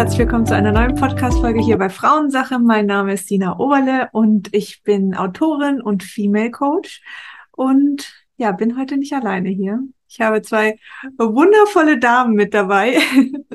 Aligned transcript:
herzlich 0.00 0.20
willkommen 0.20 0.46
zu 0.46 0.54
einer 0.54 0.72
neuen 0.72 0.94
Podcast-Folge 0.94 1.60
hier 1.60 1.76
bei 1.76 1.90
Frauensache. 1.90 2.58
Mein 2.58 2.86
Name 2.86 3.12
ist 3.12 3.28
Dina 3.28 3.58
Oberle 3.58 4.08
und 4.12 4.48
ich 4.52 4.82
bin 4.82 5.14
Autorin 5.14 5.82
und 5.82 6.02
Female 6.02 6.50
Coach 6.50 7.02
und 7.50 8.10
ja, 8.38 8.50
bin 8.52 8.78
heute 8.78 8.96
nicht 8.96 9.12
alleine 9.12 9.50
hier. 9.50 9.80
Ich 10.08 10.22
habe 10.22 10.40
zwei 10.40 10.78
wundervolle 11.18 11.98
Damen 11.98 12.32
mit 12.32 12.54
dabei. 12.54 12.98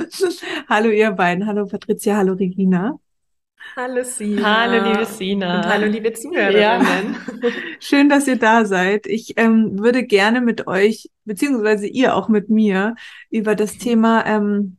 hallo 0.70 0.92
ihr 0.92 1.14
beiden. 1.14 1.48
Hallo 1.48 1.66
Patricia, 1.66 2.16
hallo 2.16 2.34
Regina. 2.34 3.00
Hallo 3.76 4.04
Sina. 4.04 4.60
Hallo 4.60 4.88
liebe 4.88 5.05
Sina. 5.05 5.58
Und 5.58 5.66
hallo 5.66 5.88
liebe 5.88 6.14
Zuhörerinnen. 6.14 7.16
Ja. 7.41 7.50
Schön, 7.80 8.08
dass 8.08 8.27
ihr 8.27 8.38
da 8.38 8.66
seid. 8.66 9.08
Ich 9.08 9.34
ähm, 9.38 9.80
würde 9.80 10.04
gerne 10.04 10.41
mit 10.41 10.68
euch, 10.68 11.10
beziehungsweise 11.24 11.88
ihr 11.88 12.16
auch 12.16 12.30
mit 12.30 12.50
mir, 12.50 12.94
über 13.32 13.55
das 13.55 13.80
Thema 13.80 14.24
ähm, 14.27 14.77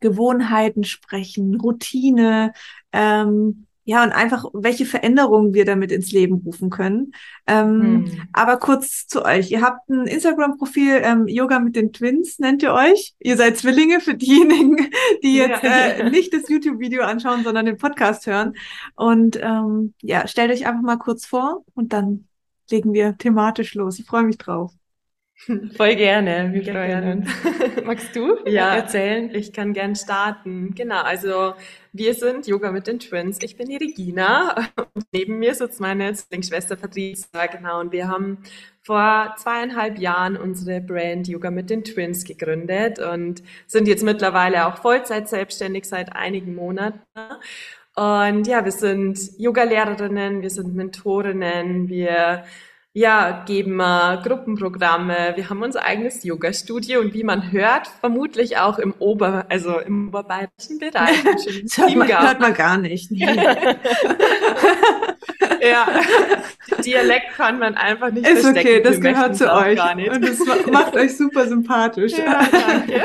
Gewohnheiten 0.00 0.84
sprechen, 0.84 1.60
Routine, 1.60 2.52
ähm, 2.92 3.66
ja, 3.88 4.02
und 4.02 4.10
einfach, 4.10 4.46
welche 4.52 4.84
Veränderungen 4.84 5.54
wir 5.54 5.64
damit 5.64 5.92
ins 5.92 6.10
Leben 6.10 6.42
rufen 6.44 6.70
können. 6.70 7.12
Ähm, 7.46 8.04
hm. 8.04 8.28
Aber 8.32 8.56
kurz 8.56 9.06
zu 9.06 9.24
euch. 9.24 9.52
Ihr 9.52 9.62
habt 9.62 9.88
ein 9.88 10.08
Instagram-Profil, 10.08 11.02
ähm, 11.04 11.28
Yoga 11.28 11.60
mit 11.60 11.76
den 11.76 11.92
Twins 11.92 12.40
nennt 12.40 12.64
ihr 12.64 12.72
euch. 12.72 13.14
Ihr 13.20 13.36
seid 13.36 13.56
Zwillinge 13.56 14.00
für 14.00 14.14
diejenigen, 14.16 14.90
die 15.22 15.36
jetzt 15.36 15.62
ja. 15.62 15.70
äh, 15.70 16.10
nicht 16.10 16.34
das 16.34 16.48
YouTube-Video 16.48 17.04
anschauen, 17.04 17.44
sondern 17.44 17.64
den 17.64 17.76
Podcast 17.76 18.26
hören. 18.26 18.54
Und 18.96 19.38
ähm, 19.40 19.94
ja, 20.02 20.26
stellt 20.26 20.50
euch 20.50 20.66
einfach 20.66 20.82
mal 20.82 20.98
kurz 20.98 21.24
vor 21.24 21.64
und 21.74 21.92
dann 21.92 22.26
legen 22.68 22.92
wir 22.92 23.16
thematisch 23.16 23.74
los. 23.74 24.00
Ich 24.00 24.06
freue 24.06 24.24
mich 24.24 24.38
drauf. 24.38 24.72
Voll 25.76 25.96
gerne, 25.96 26.50
wir 26.52 26.64
freuen 26.64 27.18
uns. 27.18 27.30
Magst 27.84 28.16
du 28.16 28.38
ja, 28.46 28.74
erzählen? 28.74 29.34
Ich 29.34 29.52
kann 29.52 29.74
gern 29.74 29.94
starten. 29.94 30.74
Genau, 30.74 31.02
also 31.02 31.54
wir 31.92 32.14
sind 32.14 32.46
Yoga 32.46 32.72
mit 32.72 32.86
den 32.86 32.98
Twins. 32.98 33.38
Ich 33.42 33.56
bin 33.56 33.68
die 33.68 33.76
Regina 33.76 34.56
und 34.94 35.04
neben 35.12 35.38
mir 35.38 35.54
sitzt 35.54 35.78
meine 35.78 36.14
Zwillingsschwester 36.14 36.76
Patricia. 36.76 37.46
Genau, 37.46 37.80
und 37.80 37.92
wir 37.92 38.08
haben 38.08 38.38
vor 38.80 39.34
zweieinhalb 39.36 39.98
Jahren 39.98 40.38
unsere 40.38 40.80
Brand 40.80 41.28
Yoga 41.28 41.50
mit 41.50 41.68
den 41.68 41.84
Twins 41.84 42.24
gegründet 42.24 42.98
und 42.98 43.42
sind 43.66 43.88
jetzt 43.88 44.04
mittlerweile 44.04 44.66
auch 44.66 44.78
Vollzeit 44.78 45.28
selbstständig 45.28 45.84
seit 45.84 46.16
einigen 46.16 46.54
Monaten. 46.54 47.00
Und 47.94 48.46
ja, 48.46 48.64
wir 48.64 48.72
sind 48.72 49.18
Yoga-Lehrerinnen, 49.38 50.40
wir 50.40 50.50
sind 50.50 50.74
Mentorinnen, 50.74 51.88
wir 51.88 52.44
ja, 52.96 53.44
geben 53.46 53.78
äh, 53.78 54.16
Gruppenprogramme. 54.22 55.34
Wir 55.34 55.50
haben 55.50 55.62
unser 55.62 55.84
eigenes 55.84 56.24
Yoga-Studio 56.24 57.00
und 57.00 57.12
wie 57.12 57.24
man 57.24 57.52
hört, 57.52 57.88
vermutlich 58.00 58.56
auch 58.56 58.78
im 58.78 58.94
Ober, 58.98 59.44
also 59.50 59.78
im 59.80 60.08
oberbayerischen 60.08 60.78
Bereich. 60.78 61.22
das 61.62 61.76
hört 61.76 61.94
man, 61.94 62.08
hört 62.08 62.40
man 62.40 62.54
gar 62.54 62.78
nicht. 62.78 63.10
ja, 63.10 63.36
Dialekt 66.82 67.34
kann 67.36 67.58
man 67.58 67.74
einfach 67.74 68.10
nicht 68.10 68.26
Ist 68.26 68.40
verstecken. 68.40 68.66
okay, 68.66 68.80
das 68.80 68.98
gehört 68.98 69.36
zu 69.36 69.52
euch. 69.52 69.78
Und 70.10 70.26
das 70.26 70.38
macht 70.66 70.96
euch 70.96 71.14
super 71.18 71.46
sympathisch. 71.46 72.12
Ja, 72.16 72.48
danke. 72.50 73.02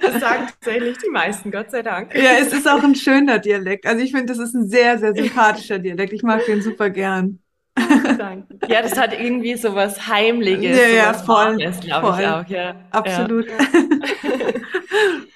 Das 0.00 0.20
sagen 0.20 0.46
tatsächlich 0.46 0.98
die 0.98 1.10
meisten, 1.10 1.50
Gott 1.50 1.72
sei 1.72 1.82
Dank. 1.82 2.14
Ja, 2.14 2.34
es 2.40 2.52
ist 2.52 2.68
auch 2.68 2.84
ein 2.84 2.94
schöner 2.94 3.40
Dialekt. 3.40 3.86
Also 3.86 4.04
ich 4.04 4.12
finde, 4.12 4.26
das 4.26 4.38
ist 4.38 4.54
ein 4.54 4.68
sehr, 4.68 4.98
sehr 4.98 5.16
sympathischer 5.16 5.80
Dialekt. 5.80 6.12
Ich 6.12 6.22
mag 6.22 6.46
den 6.46 6.62
super 6.62 6.88
gern. 6.88 7.41
Danke. 7.74 8.58
Ja, 8.68 8.82
das 8.82 8.98
hat 8.98 9.18
irgendwie 9.18 9.54
so 9.56 9.74
was 9.74 10.06
Heimliches. 10.06 10.76
Ja, 10.76 10.88
ja, 10.88 11.14
voll. 11.14 11.56
glaube 11.56 12.16
ich 12.20 12.26
auch, 12.26 12.46
ja. 12.46 12.74
Absolut. 12.90 13.46
Ja. 13.48 13.56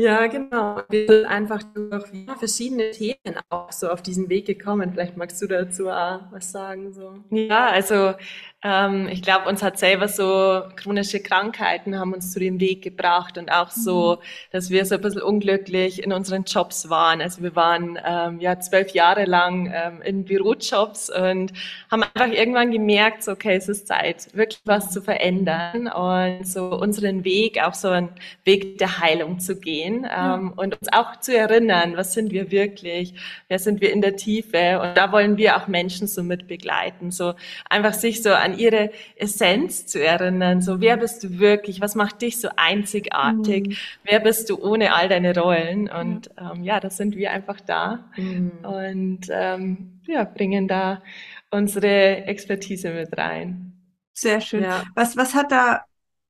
Ja, 0.00 0.28
genau. 0.28 0.80
Wir 0.88 1.08
sind 1.08 1.26
einfach 1.26 1.60
durch 1.74 2.04
verschiedene 2.38 2.92
Themen 2.92 3.36
auch 3.50 3.72
so 3.72 3.88
auf 3.88 4.00
diesen 4.00 4.28
Weg 4.28 4.46
gekommen. 4.46 4.92
Vielleicht 4.92 5.16
magst 5.16 5.42
du 5.42 5.48
dazu 5.48 5.88
auch 5.88 6.20
was 6.30 6.52
sagen. 6.52 6.92
So. 6.92 7.16
Ja, 7.30 7.66
also 7.66 8.14
ähm, 8.64 9.06
ich 9.08 9.22
glaube, 9.22 9.48
uns 9.48 9.62
hat 9.62 9.78
selber 9.78 10.08
so 10.08 10.62
chronische 10.74 11.20
Krankheiten 11.20 11.96
haben 11.96 12.12
uns 12.12 12.32
zu 12.32 12.40
dem 12.40 12.58
Weg 12.58 12.82
gebracht 12.82 13.38
und 13.38 13.52
auch 13.52 13.70
so, 13.70 14.16
mhm. 14.16 14.24
dass 14.50 14.70
wir 14.70 14.84
so 14.84 14.96
ein 14.96 15.00
bisschen 15.00 15.22
unglücklich 15.22 16.02
in 16.02 16.12
unseren 16.12 16.42
Jobs 16.42 16.90
waren. 16.90 17.20
Also 17.20 17.40
wir 17.42 17.54
waren 17.54 17.96
ähm, 18.04 18.40
ja 18.40 18.58
zwölf 18.58 18.90
Jahre 18.90 19.26
lang 19.26 19.72
ähm, 19.72 20.02
in 20.02 20.24
Bürojobs 20.24 21.08
und 21.08 21.52
haben 21.88 22.02
einfach 22.02 22.32
irgendwann 22.36 22.72
gemerkt, 22.72 23.22
so, 23.22 23.30
okay, 23.30 23.54
es 23.54 23.68
ist 23.68 23.86
Zeit, 23.86 24.26
wirklich 24.34 24.60
was 24.64 24.90
zu 24.90 25.02
verändern 25.02 25.86
und 25.86 26.44
so 26.44 26.70
unseren 26.70 27.22
Weg, 27.22 27.62
auch 27.62 27.74
so 27.74 27.90
einen 27.90 28.08
Weg 28.44 28.78
der 28.78 28.98
Heilung 28.98 29.38
zu 29.38 29.60
gehen 29.60 30.04
ähm, 30.12 30.52
und 30.56 30.76
uns 30.80 30.92
auch 30.92 31.20
zu 31.20 31.36
erinnern, 31.36 31.96
was 31.96 32.12
sind 32.12 32.32
wir 32.32 32.50
wirklich, 32.50 33.14
wer 33.46 33.60
sind 33.60 33.80
wir 33.80 33.92
in 33.92 34.02
der 34.02 34.16
Tiefe 34.16 34.80
und 34.80 34.96
da 34.96 35.12
wollen 35.12 35.36
wir 35.36 35.56
auch 35.56 35.68
Menschen 35.68 36.08
so 36.08 36.24
mit 36.24 36.48
begleiten, 36.48 37.12
so 37.12 37.34
einfach 37.70 37.94
sich 37.94 38.20
so 38.20 38.32
an 38.32 38.47
ihre 38.54 38.90
Essenz 39.16 39.86
zu 39.86 40.02
erinnern, 40.04 40.62
so 40.62 40.80
wer 40.80 40.96
bist 40.96 41.24
du 41.24 41.38
wirklich, 41.38 41.80
was 41.80 41.94
macht 41.94 42.22
dich 42.22 42.40
so 42.40 42.48
einzigartig, 42.56 43.68
mhm. 43.68 43.76
wer 44.04 44.20
bist 44.20 44.50
du 44.50 44.62
ohne 44.62 44.94
all 44.94 45.08
deine 45.08 45.38
Rollen 45.38 45.88
und 45.88 46.30
ähm, 46.38 46.62
ja, 46.64 46.80
das 46.80 46.96
sind 46.96 47.16
wir 47.16 47.32
einfach 47.32 47.60
da 47.60 48.10
mhm. 48.16 48.52
und 48.62 49.20
ähm, 49.30 50.00
ja, 50.06 50.24
bringen 50.24 50.68
da 50.68 51.02
unsere 51.50 52.24
Expertise 52.26 52.90
mit 52.90 53.16
rein. 53.16 53.72
Sehr 54.12 54.40
schön. 54.40 54.64
Ja. 54.64 54.84
Was, 54.94 55.16
was 55.16 55.34
hat 55.34 55.52
da 55.52 55.84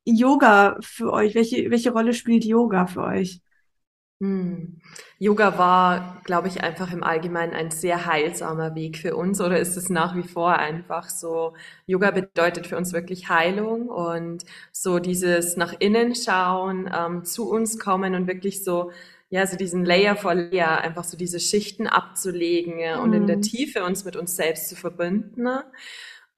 Yoga 0.05 0.77
für 0.81 1.13
euch? 1.13 1.35
Welche, 1.35 1.71
welche 1.71 1.91
Rolle 1.91 2.13
spielt 2.13 2.45
Yoga 2.45 2.87
für 2.87 3.03
euch? 3.03 3.41
Hm. 4.21 4.81
Yoga 5.21 5.59
war, 5.59 6.21
glaube 6.25 6.49
ich, 6.49 6.65
einfach 6.65 6.93
im 6.93 7.05
Allgemeinen 7.05 7.55
ein 7.55 7.71
sehr 7.71 8.05
heilsamer 8.05 8.75
Weg 8.75 8.99
für 8.99 9.15
uns 9.15 9.41
oder 9.41 9.61
ist 9.61 9.77
es 9.77 9.91
nach 9.91 10.17
wie 10.17 10.27
vor 10.27 10.57
einfach 10.57 11.09
so? 11.09 11.55
Yoga 11.87 12.11
bedeutet 12.11 12.67
für 12.67 12.77
uns 12.77 12.93
wirklich 12.93 13.29
Heilung 13.29 13.89
und 13.89 14.45
so 14.73 14.99
dieses 14.99 15.57
nach 15.57 15.73
innen 15.79 16.17
schauen, 16.17 16.91
ähm, 16.93 17.25
zu 17.25 17.49
uns 17.49 17.79
kommen 17.79 18.17
und 18.17 18.27
wirklich 18.27 18.65
so, 18.65 18.91
ja, 19.31 19.47
so 19.47 19.57
diesen 19.57 19.85
Layer 19.85 20.17
vor 20.17 20.35
Layer, 20.35 20.81
einfach 20.81 21.05
so 21.05 21.17
diese 21.17 21.39
Schichten 21.39 21.87
abzulegen 21.87 22.97
mhm. 22.97 23.01
und 23.01 23.13
in 23.13 23.27
der 23.29 23.37
hm. 23.37 23.43
Tiefe 23.43 23.85
uns 23.85 24.05
mit 24.05 24.17
uns 24.17 24.35
selbst 24.35 24.69
zu 24.69 24.75
verbinden. 24.75 25.47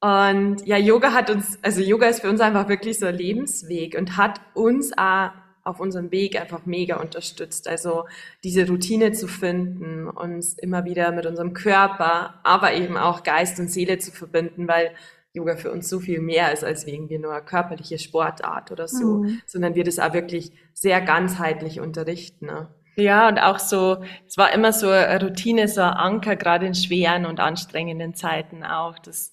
Und 0.03 0.67
ja, 0.67 0.77
Yoga 0.77 1.13
hat 1.13 1.31
uns, 1.31 1.59
also 1.63 1.81
Yoga 1.81 2.09
ist 2.09 2.21
für 2.21 2.31
uns 2.31 2.41
einfach 2.41 2.69
wirklich 2.69 2.99
so 2.99 3.07
ein 3.07 3.15
Lebensweg 3.15 3.97
und 3.99 4.17
hat 4.19 4.41
uns 4.55 4.93
auch 4.97 5.31
auf 5.65 5.81
unserem 5.81 6.11
Weg 6.11 6.41
einfach 6.41 6.67
mega 6.67 6.97
unterstützt. 6.97 7.69
Also 7.69 8.05
diese 8.45 8.67
Routine 8.67 9.13
zu 9.13 9.29
finden, 9.29 10.09
uns 10.09 10.55
immer 10.55 10.85
wieder 10.85 11.13
mit 11.13 11.27
unserem 11.27 11.53
Körper, 11.53 12.41
aber 12.43 12.73
eben 12.73 12.97
auch 12.97 13.23
Geist 13.23 13.59
und 13.61 13.71
Seele 13.71 13.99
zu 13.99 14.11
verbinden, 14.11 14.69
weil 14.69 14.93
Yoga 15.33 15.57
für 15.57 15.71
uns 15.71 15.89
so 15.89 16.01
viel 16.01 16.21
mehr 16.21 16.53
ist 16.53 16.65
als 16.65 16.87
irgendwie 16.87 17.19
nur 17.19 17.41
körperliche 17.43 17.99
Sportart 17.99 18.73
oder 18.73 18.89
so, 18.89 19.19
mhm. 19.19 19.41
sondern 19.47 19.75
wir 19.75 19.85
das 19.85 19.99
auch 19.99 20.13
wirklich 20.13 20.51
sehr 20.75 21.01
ganzheitlich 21.01 21.81
unterrichten. 21.81 22.47
Ne? 22.47 22.69
Ja, 22.97 23.29
und 23.29 23.39
auch 23.39 23.59
so, 23.59 24.03
es 24.27 24.37
war 24.37 24.53
immer 24.53 24.73
so 24.73 24.89
eine 24.89 25.23
Routine, 25.25 25.69
so 25.69 25.83
ein 25.83 25.93
Anker, 25.93 26.37
gerade 26.37 26.67
in 26.67 26.75
schweren 26.75 27.27
und 27.27 27.39
anstrengenden 27.39 28.15
Zeiten 28.15 28.65
auch. 28.65 28.99
Das 28.99 29.33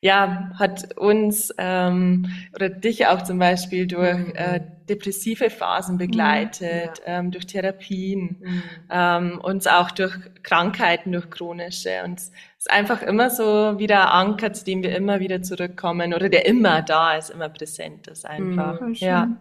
ja, 0.00 0.50
hat 0.54 0.96
uns 0.96 1.52
ähm, 1.58 2.30
oder 2.54 2.68
dich 2.68 3.06
auch 3.06 3.22
zum 3.22 3.38
Beispiel 3.38 3.86
durch 3.86 4.16
mhm. 4.16 4.32
äh, 4.34 4.60
depressive 4.88 5.50
Phasen 5.50 5.94
mhm. 5.94 5.98
begleitet, 5.98 7.02
ja. 7.04 7.18
ähm, 7.18 7.30
durch 7.30 7.46
Therapien, 7.46 8.36
mhm. 8.40 8.62
ähm, 8.90 9.40
uns 9.42 9.66
auch 9.66 9.90
durch 9.90 10.16
Krankheiten, 10.42 11.12
durch 11.12 11.28
chronische. 11.30 12.02
Und 12.04 12.20
es 12.20 12.32
ist 12.58 12.70
einfach 12.70 13.02
immer 13.02 13.30
so 13.30 13.78
wieder 13.78 14.12
ein 14.14 14.28
Anker, 14.28 14.52
zu 14.52 14.64
dem 14.64 14.82
wir 14.82 14.94
immer 14.96 15.18
wieder 15.18 15.42
zurückkommen 15.42 16.14
oder 16.14 16.28
der 16.28 16.46
immer 16.46 16.82
da 16.82 17.16
ist, 17.16 17.30
immer 17.30 17.48
präsent 17.48 18.06
ist 18.06 18.24
einfach. 18.24 18.80
Mhm. 18.80 18.94
Ja. 18.94 19.36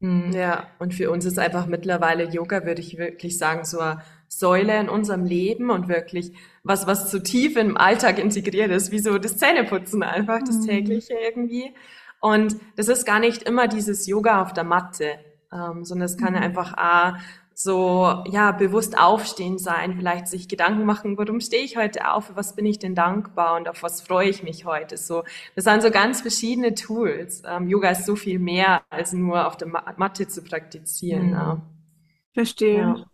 Mhm. 0.00 0.32
Ja, 0.32 0.66
und 0.78 0.94
für 0.94 1.10
uns 1.10 1.24
ist 1.24 1.38
einfach 1.38 1.66
mittlerweile 1.66 2.24
Yoga, 2.24 2.66
würde 2.66 2.80
ich 2.80 2.98
wirklich 2.98 3.38
sagen, 3.38 3.64
so 3.64 3.78
eine 3.78 4.02
Säule 4.38 4.78
in 4.80 4.88
unserem 4.88 5.24
Leben 5.24 5.70
und 5.70 5.88
wirklich 5.88 6.32
was, 6.62 6.86
was 6.86 7.10
zu 7.10 7.22
tief 7.22 7.56
im 7.56 7.76
Alltag 7.76 8.18
integriert 8.18 8.70
ist, 8.70 8.90
wie 8.92 8.98
so 8.98 9.18
das 9.18 9.36
Zähneputzen 9.36 10.02
einfach, 10.02 10.40
das 10.40 10.58
mhm. 10.58 10.66
tägliche 10.66 11.14
irgendwie. 11.14 11.74
Und 12.20 12.56
das 12.76 12.88
ist 12.88 13.04
gar 13.04 13.18
nicht 13.18 13.42
immer 13.42 13.68
dieses 13.68 14.06
Yoga 14.06 14.42
auf 14.42 14.52
der 14.52 14.64
Matte, 14.64 15.18
ähm, 15.52 15.84
sondern 15.84 16.06
es 16.06 16.16
kann 16.16 16.34
mhm. 16.34 16.40
einfach 16.40 16.74
auch 16.78 17.18
so, 17.54 18.24
ja, 18.30 18.52
bewusst 18.52 18.98
aufstehen 18.98 19.58
sein, 19.58 19.96
vielleicht 19.96 20.26
sich 20.28 20.48
Gedanken 20.48 20.84
machen, 20.84 21.18
warum 21.18 21.40
stehe 21.40 21.62
ich 21.62 21.76
heute 21.76 22.10
auf, 22.10 22.26
für 22.26 22.36
was 22.36 22.54
bin 22.54 22.64
ich 22.64 22.78
denn 22.78 22.94
dankbar 22.94 23.56
und 23.56 23.68
auf 23.68 23.82
was 23.82 24.00
freue 24.00 24.28
ich 24.28 24.42
mich 24.42 24.64
heute, 24.64 24.96
so. 24.96 25.24
Das 25.54 25.64
sind 25.64 25.82
so 25.82 25.90
ganz 25.90 26.22
verschiedene 26.22 26.74
Tools. 26.74 27.42
Ähm, 27.46 27.68
Yoga 27.68 27.90
ist 27.90 28.06
so 28.06 28.16
viel 28.16 28.38
mehr, 28.38 28.82
als 28.88 29.12
nur 29.12 29.46
auf 29.46 29.56
der 29.56 29.68
Matte 29.68 30.26
zu 30.26 30.42
praktizieren. 30.42 31.26
Mhm. 31.26 31.32
Ja. 31.32 31.62
Verstehe. 32.32 32.78
Ja. 32.78 33.04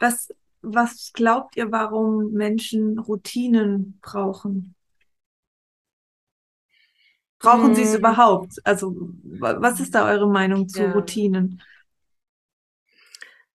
Was, 0.00 0.30
was 0.62 1.12
glaubt 1.12 1.56
ihr, 1.56 1.70
warum 1.70 2.32
Menschen 2.32 2.98
Routinen 2.98 3.98
brauchen? 4.02 4.74
Brauchen 7.38 7.74
sie 7.74 7.82
es 7.82 7.94
überhaupt? 7.94 8.54
Also, 8.64 8.94
was 9.22 9.80
ist 9.80 9.94
da 9.94 10.08
eure 10.08 10.28
Meinung 10.28 10.68
zu 10.68 10.82
ja. 10.82 10.92
Routinen? 10.92 11.62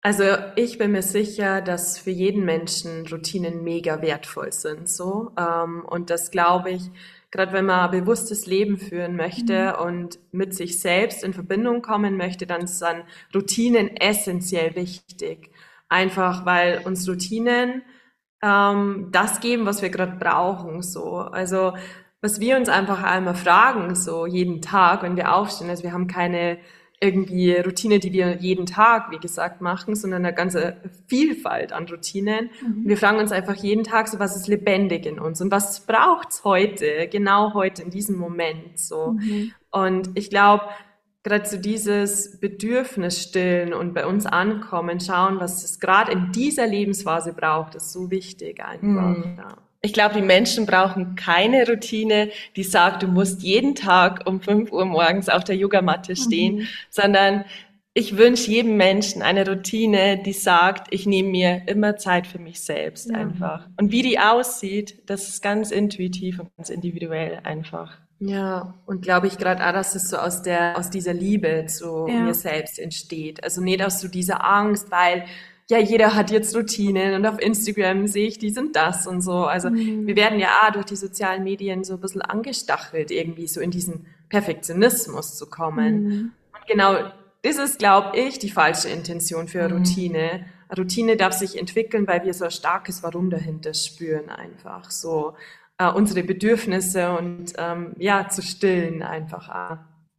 Also 0.03 0.23
ich 0.55 0.79
bin 0.79 0.93
mir 0.93 1.03
sicher, 1.03 1.61
dass 1.61 1.99
für 1.99 2.09
jeden 2.09 2.43
Menschen 2.43 3.05
Routinen 3.05 3.63
mega 3.63 4.01
wertvoll 4.01 4.51
sind, 4.51 4.89
so 4.89 5.31
ähm, 5.37 5.85
und 5.85 6.09
das 6.09 6.31
glaube 6.31 6.71
ich, 6.71 6.89
gerade 7.29 7.53
wenn 7.53 7.65
man 7.65 7.81
ein 7.81 7.91
bewusstes 7.91 8.47
Leben 8.47 8.77
führen 8.77 9.15
möchte 9.15 9.75
mhm. 9.77 9.85
und 9.85 10.19
mit 10.31 10.55
sich 10.55 10.79
selbst 10.79 11.23
in 11.23 11.33
Verbindung 11.33 11.83
kommen 11.83 12.17
möchte, 12.17 12.47
dann 12.47 12.61
ist 12.61 12.81
dann 12.81 13.03
Routinen 13.33 13.95
essentiell 13.95 14.75
wichtig, 14.75 15.51
einfach 15.91 16.45
weil 16.45 16.81
uns 16.85 17.07
Routinen 17.07 17.83
ähm, 18.41 19.09
das 19.11 19.39
geben, 19.39 19.65
was 19.65 19.81
wir 19.81 19.89
gerade 19.89 20.17
brauchen, 20.17 20.81
so 20.81 21.17
also 21.17 21.73
was 22.21 22.39
wir 22.39 22.55
uns 22.57 22.69
einfach 22.69 23.03
einmal 23.03 23.35
fragen, 23.35 23.95
so 23.95 24.25
jeden 24.25 24.61
Tag, 24.61 25.01
wenn 25.03 25.17
wir 25.17 25.33
aufstehen, 25.33 25.69
also 25.69 25.83
wir 25.83 25.91
haben 25.91 26.07
keine 26.07 26.59
irgendwie 27.03 27.55
Routine, 27.55 27.97
die 27.97 28.13
wir 28.13 28.37
jeden 28.37 28.67
Tag, 28.67 29.09
wie 29.09 29.17
gesagt, 29.17 29.59
machen, 29.59 29.95
sondern 29.95 30.23
eine 30.23 30.35
ganze 30.35 30.77
Vielfalt 31.07 31.73
an 31.73 31.87
Routinen. 31.87 32.51
Mhm. 32.61 32.87
Wir 32.87 32.95
fragen 32.95 33.17
uns 33.17 33.31
einfach 33.31 33.55
jeden 33.55 33.83
Tag 33.83 34.07
so, 34.07 34.19
was 34.19 34.35
ist 34.35 34.47
lebendig 34.47 35.07
in 35.07 35.19
uns 35.19 35.41
und 35.41 35.51
was 35.51 35.87
braucht's 35.87 36.43
heute, 36.43 37.07
genau 37.11 37.55
heute 37.55 37.81
in 37.81 37.89
diesem 37.89 38.17
Moment, 38.17 38.77
so. 38.77 39.13
Mhm. 39.13 39.51
Und 39.71 40.11
ich 40.13 40.29
glaube, 40.29 40.65
gerade 41.23 41.47
so 41.47 41.57
dieses 41.57 42.39
Bedürfnis 42.39 43.21
stillen 43.21 43.73
und 43.73 43.93
bei 43.93 44.05
uns 44.05 44.25
ankommen, 44.25 44.99
schauen, 44.99 45.39
was 45.39 45.63
es 45.63 45.79
gerade 45.79 46.11
in 46.11 46.31
dieser 46.31 46.67
Lebensphase 46.67 47.33
braucht, 47.33 47.75
ist 47.75 47.91
so 47.91 48.09
wichtig 48.09 48.63
einfach. 48.63 49.17
Mhm. 49.17 49.35
Ja. 49.37 49.57
Ich 49.83 49.93
glaube, 49.93 50.15
die 50.15 50.21
Menschen 50.21 50.65
brauchen 50.65 51.15
keine 51.15 51.67
Routine, 51.67 52.29
die 52.55 52.63
sagt, 52.63 53.03
du 53.03 53.07
musst 53.07 53.41
jeden 53.41 53.73
Tag 53.73 54.27
um 54.27 54.39
5 54.39 54.71
Uhr 54.71 54.85
morgens 54.85 55.27
auf 55.27 55.43
der 55.43 55.55
Yogamatte 55.55 56.15
stehen, 56.15 56.57
mhm. 56.57 56.67
sondern 56.89 57.45
ich 57.93 58.15
wünsche 58.15 58.49
jedem 58.49 58.77
Menschen 58.77 59.21
eine 59.21 59.45
Routine, 59.47 60.21
die 60.23 60.33
sagt, 60.33 60.93
ich 60.93 61.05
nehme 61.05 61.29
mir 61.29 61.63
immer 61.65 61.97
Zeit 61.97 62.25
für 62.25 62.39
mich 62.39 62.61
selbst 62.61 63.09
ja. 63.09 63.17
einfach. 63.17 63.67
Und 63.77 63.91
wie 63.91 64.01
die 64.01 64.17
aussieht, 64.17 65.03
das 65.07 65.27
ist 65.27 65.41
ganz 65.41 65.71
intuitiv 65.71 66.39
und 66.39 66.55
ganz 66.55 66.69
individuell 66.69 67.39
einfach. 67.43 67.97
Ja, 68.23 68.75
und 68.85 69.01
glaube 69.01 69.25
ich 69.25 69.39
gerade 69.39 69.65
auch, 69.67 69.73
dass 69.73 69.95
es 69.95 70.09
so 70.09 70.17
aus 70.17 70.43
der, 70.43 70.77
aus 70.77 70.91
dieser 70.91 71.13
Liebe 71.13 71.65
zu 71.65 72.05
ja. 72.07 72.19
mir 72.19 72.35
selbst 72.35 72.77
entsteht. 72.77 73.43
Also 73.43 73.61
nicht 73.61 73.83
aus 73.83 73.99
so 73.99 74.07
dieser 74.07 74.45
Angst, 74.45 74.91
weil 74.91 75.25
ja, 75.71 75.79
jeder 75.79 76.13
hat 76.13 76.29
jetzt 76.29 76.55
Routinen 76.55 77.15
und 77.15 77.25
auf 77.25 77.41
Instagram 77.41 78.05
sehe 78.05 78.27
ich 78.27 78.37
dies 78.37 78.59
und 78.59 78.75
das 78.75 79.07
und 79.07 79.21
so. 79.21 79.45
Also 79.45 79.71
mhm. 79.71 80.05
wir 80.05 80.15
werden 80.15 80.37
ja 80.37 80.49
auch 80.61 80.71
durch 80.71 80.85
die 80.85 80.95
sozialen 80.95 81.43
Medien 81.43 81.83
so 81.83 81.95
ein 81.95 81.99
bisschen 81.99 82.21
angestachelt, 82.21 83.09
irgendwie 83.09 83.47
so 83.47 83.59
in 83.59 83.71
diesen 83.71 84.05
Perfektionismus 84.29 85.35
zu 85.35 85.49
kommen. 85.49 86.03
Mhm. 86.03 86.31
Und 86.53 86.67
genau 86.67 87.11
das 87.41 87.57
ist, 87.57 87.79
glaube 87.79 88.15
ich, 88.19 88.37
die 88.37 88.51
falsche 88.51 88.89
Intention 88.89 89.47
für 89.47 89.63
eine 89.63 89.73
mhm. 89.73 89.79
Routine. 89.79 90.45
Eine 90.67 90.77
Routine 90.77 91.17
darf 91.17 91.33
sich 91.33 91.57
entwickeln, 91.57 92.05
weil 92.05 92.23
wir 92.23 92.35
so 92.35 92.45
ein 92.45 92.51
starkes 92.51 93.01
Warum 93.01 93.31
dahinter 93.31 93.73
spüren, 93.73 94.29
einfach 94.29 94.91
so 94.91 95.33
äh, 95.81 95.91
unsere 95.91 96.23
Bedürfnisse 96.23 97.11
und 97.17 97.53
ähm, 97.57 97.93
ja, 97.97 98.29
zu 98.29 98.41
stillen 98.41 99.01
einfach 99.01 99.49
auch. 99.49 99.77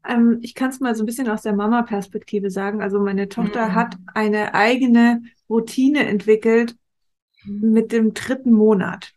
Ähm, 0.09 0.39
ich 0.43 0.55
kann 0.55 0.71
es 0.71 0.81
mal 0.81 0.95
so 0.95 1.05
ein 1.05 1.07
bisschen 1.07 1.29
aus 1.29 1.43
der 1.43 1.55
Mama-Perspektive 1.55 2.51
sagen. 2.51 2.83
Also 2.83 2.99
meine 2.99 3.29
Tochter 3.29 3.69
mhm. 3.69 3.75
hat 3.75 3.97
eine 4.15 4.55
eigene 4.55 5.23
Routine 5.49 6.07
entwickelt 6.07 6.75
mit 7.45 7.93
dem 7.93 8.15
dritten 8.15 8.53
Monat. 8.53 9.13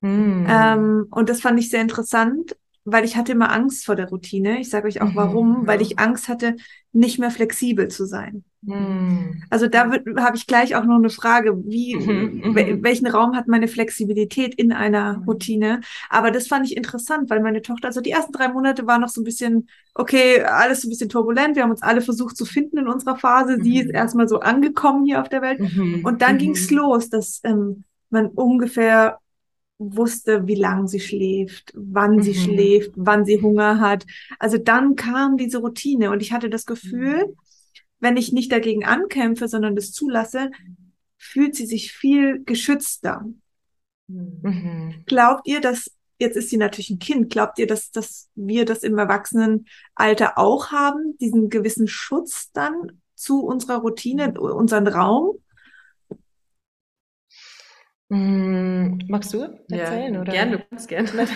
Mhm. 0.00 0.46
Ähm, 0.48 1.06
und 1.10 1.28
das 1.28 1.40
fand 1.40 1.58
ich 1.58 1.70
sehr 1.70 1.80
interessant, 1.80 2.56
weil 2.84 3.04
ich 3.04 3.16
hatte 3.16 3.32
immer 3.32 3.50
Angst 3.50 3.86
vor 3.86 3.96
der 3.96 4.08
Routine. 4.08 4.60
Ich 4.60 4.68
sage 4.68 4.86
euch 4.88 5.00
auch 5.00 5.14
warum, 5.14 5.62
mhm, 5.62 5.66
weil 5.66 5.80
ich 5.80 5.98
Angst 5.98 6.28
hatte, 6.28 6.56
nicht 6.92 7.18
mehr 7.18 7.30
flexibel 7.30 7.88
zu 7.88 8.04
sein. 8.04 8.44
Mhm. 8.60 9.42
Also 9.50 9.68
da 9.68 9.90
habe 9.90 10.36
ich 10.36 10.46
gleich 10.46 10.76
auch 10.76 10.84
noch 10.84 10.96
eine 10.96 11.10
Frage, 11.10 11.56
wie, 11.66 11.96
mhm, 11.96 12.42
mhm. 12.44 12.84
welchen 12.84 13.06
Raum 13.06 13.34
hat 13.34 13.48
meine 13.48 13.68
Flexibilität 13.68 14.54
in 14.54 14.72
einer 14.72 15.18
mhm. 15.18 15.24
Routine? 15.24 15.80
Aber 16.10 16.30
das 16.30 16.46
fand 16.46 16.66
ich 16.66 16.76
interessant, 16.76 17.30
weil 17.30 17.40
meine 17.40 17.62
Tochter, 17.62 17.88
also 17.88 18.00
die 18.00 18.10
ersten 18.10 18.32
drei 18.32 18.48
Monate 18.48 18.86
war 18.86 18.98
noch 18.98 19.08
so 19.08 19.22
ein 19.22 19.24
bisschen, 19.24 19.68
okay, 19.94 20.42
alles 20.42 20.82
so 20.82 20.88
ein 20.88 20.90
bisschen 20.90 21.08
turbulent. 21.08 21.56
Wir 21.56 21.62
haben 21.62 21.70
uns 21.70 21.82
alle 21.82 22.02
versucht 22.02 22.36
zu 22.36 22.44
finden 22.44 22.78
in 22.78 22.88
unserer 22.88 23.16
Phase. 23.16 23.58
Sie 23.62 23.80
ist 23.80 23.90
erstmal 23.90 24.28
so 24.28 24.40
angekommen 24.40 25.06
hier 25.06 25.20
auf 25.22 25.28
der 25.28 25.42
Welt. 25.42 25.60
Und 26.04 26.22
dann 26.22 26.38
ging's 26.38 26.70
los, 26.70 27.08
dass 27.08 27.40
ähm, 27.44 27.84
man 28.10 28.26
ungefähr 28.28 29.18
wusste, 29.78 30.46
wie 30.46 30.54
lang 30.54 30.86
sie 30.86 31.00
schläft, 31.00 31.72
wann 31.74 32.16
mhm. 32.16 32.22
sie 32.22 32.34
schläft, 32.34 32.92
wann 32.96 33.24
sie 33.24 33.40
Hunger 33.40 33.80
hat. 33.80 34.06
Also 34.38 34.58
dann 34.58 34.96
kam 34.96 35.36
diese 35.36 35.58
Routine 35.58 36.10
und 36.10 36.22
ich 36.22 36.32
hatte 36.32 36.48
das 36.48 36.66
Gefühl, 36.66 37.26
mhm. 37.26 37.36
wenn 38.00 38.16
ich 38.16 38.32
nicht 38.32 38.52
dagegen 38.52 38.84
ankämpfe, 38.84 39.48
sondern 39.48 39.76
das 39.76 39.92
zulasse, 39.92 40.50
fühlt 41.18 41.54
sie 41.54 41.66
sich 41.66 41.92
viel 41.92 42.42
geschützter. 42.44 43.24
Mhm. 44.06 45.02
Glaubt 45.06 45.46
ihr, 45.48 45.60
dass 45.60 45.90
jetzt 46.18 46.36
ist 46.36 46.50
sie 46.50 46.56
natürlich 46.56 46.90
ein 46.90 46.98
Kind. 46.98 47.30
Glaubt 47.30 47.58
ihr, 47.58 47.66
dass, 47.66 47.90
dass 47.90 48.28
wir 48.34 48.64
das 48.64 48.82
im 48.82 48.98
Erwachsenenalter 48.98 50.38
auch 50.38 50.70
haben, 50.70 51.16
diesen 51.18 51.50
gewissen 51.50 51.88
Schutz 51.88 52.50
dann 52.52 53.00
zu 53.14 53.44
unserer 53.44 53.78
Routine, 53.78 54.38
unseren 54.40 54.86
Raum? 54.86 55.38
Hm, 58.10 58.98
magst 59.08 59.32
du 59.32 59.42
erzählen? 59.70 60.14
Ja, 60.14 60.20
oder? 60.20 60.32
Gern, 60.32 60.52
du 60.52 60.58
kannst 60.58 60.88
gerne. 60.88 61.08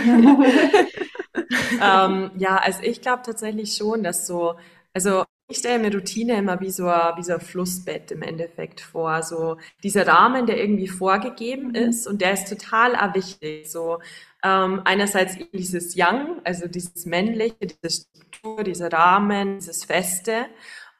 ähm, 1.82 2.30
ja, 2.36 2.56
also 2.56 2.82
ich 2.82 3.00
glaube 3.00 3.22
tatsächlich 3.24 3.74
schon, 3.74 4.02
dass 4.02 4.26
so, 4.26 4.54
also 4.92 5.24
ich 5.50 5.58
stelle 5.58 5.78
mir 5.78 5.94
Routine 5.94 6.36
immer 6.36 6.60
wie 6.60 6.70
so, 6.70 6.86
ein, 6.88 7.16
wie 7.16 7.22
so 7.22 7.32
ein 7.32 7.40
Flussbett 7.40 8.10
im 8.10 8.20
Endeffekt 8.20 8.82
vor. 8.82 9.22
So 9.22 9.56
dieser 9.82 10.06
Rahmen, 10.06 10.44
der 10.44 10.58
irgendwie 10.60 10.88
vorgegeben 10.88 11.68
mhm. 11.68 11.74
ist 11.74 12.06
und 12.06 12.20
der 12.20 12.34
ist 12.34 12.48
total 12.48 12.92
wichtig. 13.14 13.70
So 13.70 13.98
ähm, 14.44 14.82
einerseits 14.84 15.38
dieses 15.54 15.94
Young, 15.96 16.40
also 16.44 16.68
dieses 16.68 17.06
männliche, 17.06 17.56
diese 17.62 18.02
Struktur, 18.02 18.62
dieser 18.62 18.92
Rahmen, 18.92 19.58
dieses 19.58 19.84
Feste 19.84 20.46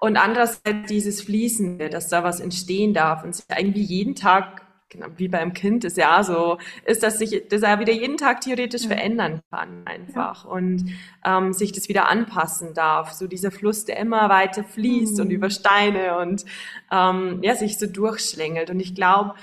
und 0.00 0.16
andererseits 0.16 0.88
dieses 0.88 1.21
Fließende, 1.21 1.90
dass 1.90 2.09
da 2.09 2.25
was 2.25 2.40
entstehen 2.40 2.95
darf 2.95 3.25
und 3.25 3.37
sich 3.37 3.45
irgendwie 3.54 3.83
jeden 3.83 4.14
Tag 4.14 4.62
genau, 4.88 5.07
wie 5.16 5.28
beim 5.28 5.52
Kind 5.52 5.85
ist 5.85 5.97
ja 5.97 6.23
so, 6.23 6.59
ist, 6.85 7.02
dass 7.02 7.18
sich 7.18 7.45
das 7.49 7.62
ja 7.62 7.78
wieder 7.80 7.92
jeden 7.92 8.16
Tag 8.16 8.40
theoretisch 8.40 8.83
ja. 8.83 8.88
verändern 8.88 9.40
kann 9.50 9.87
einfach 9.87 10.45
ja. 10.45 10.50
und 10.50 10.87
ähm, 11.25 11.52
sich 11.52 11.73
das 11.73 11.88
wieder 11.88 12.09
anpassen 12.09 12.75
darf. 12.75 13.12
So 13.12 13.26
dieser 13.26 13.50
Fluss, 13.50 13.85
der 13.85 13.99
immer 13.99 14.28
weiter 14.28 14.64
fließt 14.64 15.16
mhm. 15.16 15.25
und 15.25 15.30
über 15.30 15.50
Steine 15.50 16.18
und 16.18 16.45
ähm, 16.90 17.40
ja, 17.42 17.54
sich 17.54 17.78
so 17.78 17.87
durchschlängelt. 17.87 18.71
Und 18.71 18.80
ich 18.80 18.95
glaube, 18.95 19.35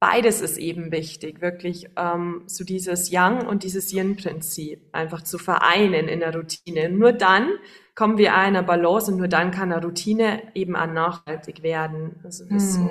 beides 0.00 0.40
ist 0.40 0.58
eben 0.58 0.92
wichtig, 0.92 1.40
wirklich 1.40 1.88
ähm, 1.96 2.42
so 2.46 2.64
dieses 2.64 3.10
Yang 3.10 3.46
und 3.46 3.62
dieses 3.62 3.92
Yin-Prinzip 3.92 4.82
einfach 4.92 5.22
zu 5.22 5.38
vereinen 5.38 6.08
in 6.08 6.20
der 6.20 6.34
Routine. 6.34 6.90
Nur 6.90 7.12
dann 7.12 7.48
kommen 7.94 8.18
wir 8.18 8.34
einer 8.34 8.62
Balance 8.62 9.10
und 9.10 9.18
nur 9.18 9.28
dann 9.28 9.50
kann 9.50 9.72
eine 9.72 9.82
Routine 9.82 10.42
eben 10.54 10.76
auch 10.76 10.86
nachhaltig 10.86 11.62
werden. 11.62 12.16
Also 12.24 12.44
das 12.44 12.76
mhm. 12.78 12.82
so. 12.82 12.90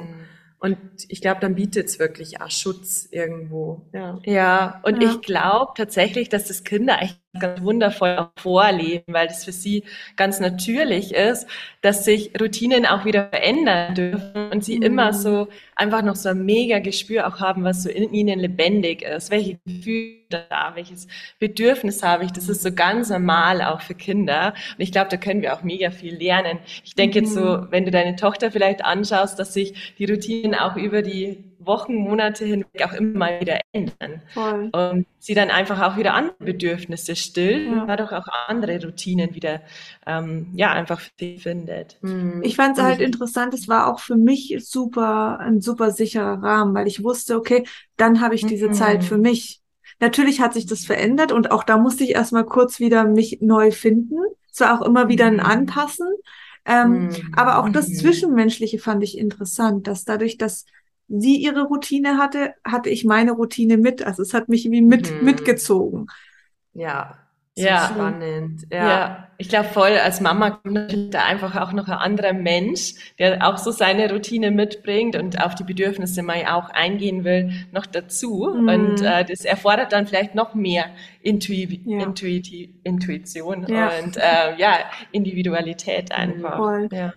Und 0.63 0.77
ich 1.10 1.20
glaube, 1.20 1.41
dann 1.41 1.55
bietet 1.55 1.89
es 1.89 2.00
wirklich 2.00 2.39
auch 2.39 2.50
Schutz 2.50 3.10
irgendwo. 3.12 3.86
Ja, 3.91 4.22
ja 4.24 4.82
und 4.84 5.03
ja. 5.03 5.10
ich 5.10 5.22
glaube 5.22 5.74
tatsächlich, 5.75 6.29
dass 6.29 6.48
das 6.48 6.63
Kinder 6.63 7.01
echt 7.01 7.23
ganz 7.40 7.62
wundervoll 7.62 8.30
vorleben, 8.38 9.13
weil 9.13 9.28
das 9.28 9.44
für 9.44 9.52
sie 9.52 9.84
ganz 10.16 10.40
natürlich 10.40 11.13
ist, 11.13 11.48
dass 11.82 12.06
sich 12.06 12.32
Routinen 12.40 12.86
auch 12.86 13.06
wieder 13.06 13.30
verändern 13.30 13.96
dürfen 13.96 14.52
und 14.52 14.63
sie 14.63 14.78
mhm. 14.78 14.84
immer 14.84 15.13
so 15.13 15.48
einfach 15.75 16.04
noch 16.04 16.16
so 16.16 16.30
ein 16.30 16.46
mega 16.46 16.80
Gespür 16.80 17.28
auch 17.28 17.40
haben, 17.40 17.63
was 17.63 17.84
so 17.84 17.90
in 17.90 18.13
ihnen 18.13 18.40
lebendig 18.40 19.02
ist, 19.02 19.32
welche 19.32 19.58
Gefühle 19.66 20.24
da, 20.30 20.72
welches 20.75 21.08
Bedürfnis 21.40 22.04
habe 22.04 22.25
ich. 22.25 22.32
Das 22.32 22.50
ist 22.50 22.62
so 22.62 22.72
ganz 22.72 23.10
normal 23.10 23.62
auch 23.62 23.82
für 23.82 23.96
Kinder. 23.96 24.54
Und 24.78 24.84
ich 24.84 24.92
glaube, 24.92 25.10
da 25.10 25.18
können 25.18 25.42
wir 25.42 25.54
auch 25.54 25.63
mega 25.63 25.92
viel 25.92 26.16
lernen. 26.16 26.60
Ich 26.84 26.96
denke 26.96 27.20
mhm. 27.20 27.25
jetzt 27.25 27.34
so, 27.34 27.42
mhm. 27.42 27.68
wenn 27.72 27.86
du 27.86 27.92
deine 27.92 28.16
Tochter 28.16 28.52
vielleicht 28.52 28.86
anschaust, 28.86 29.40
dass 29.40 29.54
sich 29.54 29.96
die 29.98 30.06
Routinen 30.06 30.56
auch 30.56 30.75
über 30.75 31.02
die 31.02 31.44
Wochen, 31.65 31.96
Monate 31.96 32.46
hinweg 32.46 32.86
auch 32.86 32.93
immer 32.93 33.17
mal 33.17 33.41
wieder 33.41 33.60
ändern. 33.72 34.22
Voll. 34.34 34.70
Und 34.72 35.05
sie 35.20 35.34
dann 35.34 35.50
einfach 35.50 35.82
auch 35.82 35.98
wieder 35.98 36.13
andere 36.13 36.36
Bedürfnisse 36.39 37.15
stillt 37.15 37.67
ja. 37.67 37.82
und 37.82 37.88
dadurch 37.88 38.12
auch 38.12 38.27
andere 38.48 38.84
Routinen 38.84 39.36
wieder 39.36 39.62
ähm, 40.05 40.51
ja 40.55 40.72
einfach 40.72 41.01
findet. 41.17 41.98
Mhm. 42.01 42.41
Ich 42.43 42.55
fand 42.55 42.77
es 42.77 42.84
halt 42.84 43.01
interessant, 43.01 43.53
es 43.53 43.67
war 43.67 43.88
auch 43.91 44.00
für 44.00 44.15
mich 44.15 44.58
super, 44.60 45.39
ein 45.39 45.62
super 45.62 45.91
sicherer 45.91 46.41
Rahmen, 46.41 46.74
weil 46.74 46.88
ich 46.88 47.03
wusste, 47.03 47.38
okay, 47.38 47.65
dann 47.98 48.22
habe 48.22 48.36
ich 48.36 48.46
diese 48.46 48.70
mhm. 48.70 48.74
Zeit 48.74 49.03
für 49.03 49.17
mich. 49.17 49.62
Natürlich 50.00 50.41
hat 50.41 50.53
sich 50.53 50.65
das 50.65 50.86
verändert 50.86 51.32
und 51.32 51.51
auch 51.51 51.63
da 51.63 51.77
musste 51.77 52.03
ich 52.03 52.12
erstmal 52.12 52.46
kurz 52.46 52.79
wieder 52.79 53.05
mich 53.05 53.39
neu 53.41 53.72
finden. 53.72 54.17
Es 54.51 54.60
war 54.60 54.79
auch 54.79 54.86
immer 54.86 55.08
wieder 55.08 55.25
ein 55.25 55.36
mhm. 55.36 55.39
Anpassen. 55.39 56.08
Ähm, 56.65 57.08
mhm. 57.08 57.34
Aber 57.36 57.60
auch 57.60 57.70
das 57.70 57.89
mhm. 57.89 57.96
Zwischenmenschliche 57.96 58.79
fand 58.79 59.03
ich 59.03 59.17
interessant, 59.17 59.88
dass 59.88 60.05
dadurch, 60.05 60.38
dass 60.38 60.65
sie 61.07 61.38
ihre 61.38 61.63
Routine 61.63 62.17
hatte, 62.17 62.55
hatte 62.63 62.89
ich 62.89 63.05
meine 63.05 63.31
Routine 63.33 63.77
mit. 63.77 64.05
Also 64.05 64.22
es 64.22 64.33
hat 64.33 64.50
mich 64.50 64.69
wie 64.69 64.81
mit, 64.81 65.12
mhm. 65.12 65.25
mitgezogen. 65.25 66.07
Ja, 66.74 67.17
So 67.55 67.65
ja, 67.65 67.91
spannend. 67.93 68.65
Ja. 68.72 68.89
ja. 68.89 69.27
ich 69.38 69.48
glaube 69.48 69.69
voll, 69.69 69.91
als 69.91 70.22
Mama 70.22 70.51
kommt 70.51 71.13
da 71.13 71.24
einfach 71.25 71.55
auch 71.55 71.72
noch 71.72 71.88
ein 71.88 71.93
anderer 71.93 72.33
Mensch, 72.33 72.95
der 73.19 73.48
auch 73.48 73.60
so 73.60 73.69
seine 73.69 74.12
Routine 74.12 74.50
mitbringt 74.50 75.15
und 75.15 75.39
auf 75.39 75.53
die 75.53 75.63
Bedürfnisse 75.63 76.24
mal 76.24 76.45
auch 76.48 76.69
eingehen 76.69 77.24
will, 77.24 77.51
noch 77.72 77.86
dazu. 77.86 78.51
Mhm. 78.55 78.67
Und 78.67 79.01
äh, 79.01 79.24
das 79.24 79.45
erfordert 79.45 79.93
dann 79.93 80.07
vielleicht 80.07 80.33
noch 80.33 80.55
mehr 80.55 80.86
Intui 81.22 81.81
ja. 81.86 82.01
Intuiti 82.01 82.74
Intuition 82.83 83.67
ja. 83.67 83.91
und 84.03 84.17
äh, 84.17 84.55
ja, 84.57 84.79
Individualität 85.12 86.12
einfach. 86.12 86.57
Voll. 86.57 86.89
Ja. 86.91 87.13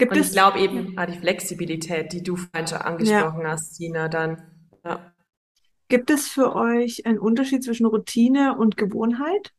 Gibt 0.00 0.12
und 0.12 0.18
ich 0.18 0.32
glaube 0.32 0.58
eben 0.58 0.94
ah, 0.96 1.04
die 1.04 1.18
Flexibilität, 1.18 2.14
die 2.14 2.22
du 2.22 2.36
vorhin 2.36 2.66
schon 2.66 2.78
angesprochen 2.78 3.46
hast, 3.46 3.76
Tina, 3.76 4.08
dann. 4.08 4.40
Ja. 4.82 5.12
Gibt 5.88 6.08
es 6.08 6.26
für 6.26 6.56
euch 6.56 7.04
einen 7.04 7.18
Unterschied 7.18 7.62
zwischen 7.62 7.84
Routine 7.84 8.56
und 8.56 8.78
Gewohnheit? 8.78 9.52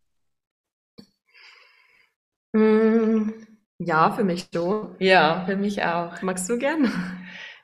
Mm, 2.53 3.29
ja, 3.77 4.11
für 4.13 4.23
mich 4.23 4.47
schon. 4.51 4.95
Ja, 4.97 5.43
für 5.45 5.55
mich 5.55 5.83
auch. 5.83 6.19
Magst 6.23 6.49
du 6.49 6.57
gern? 6.57 6.91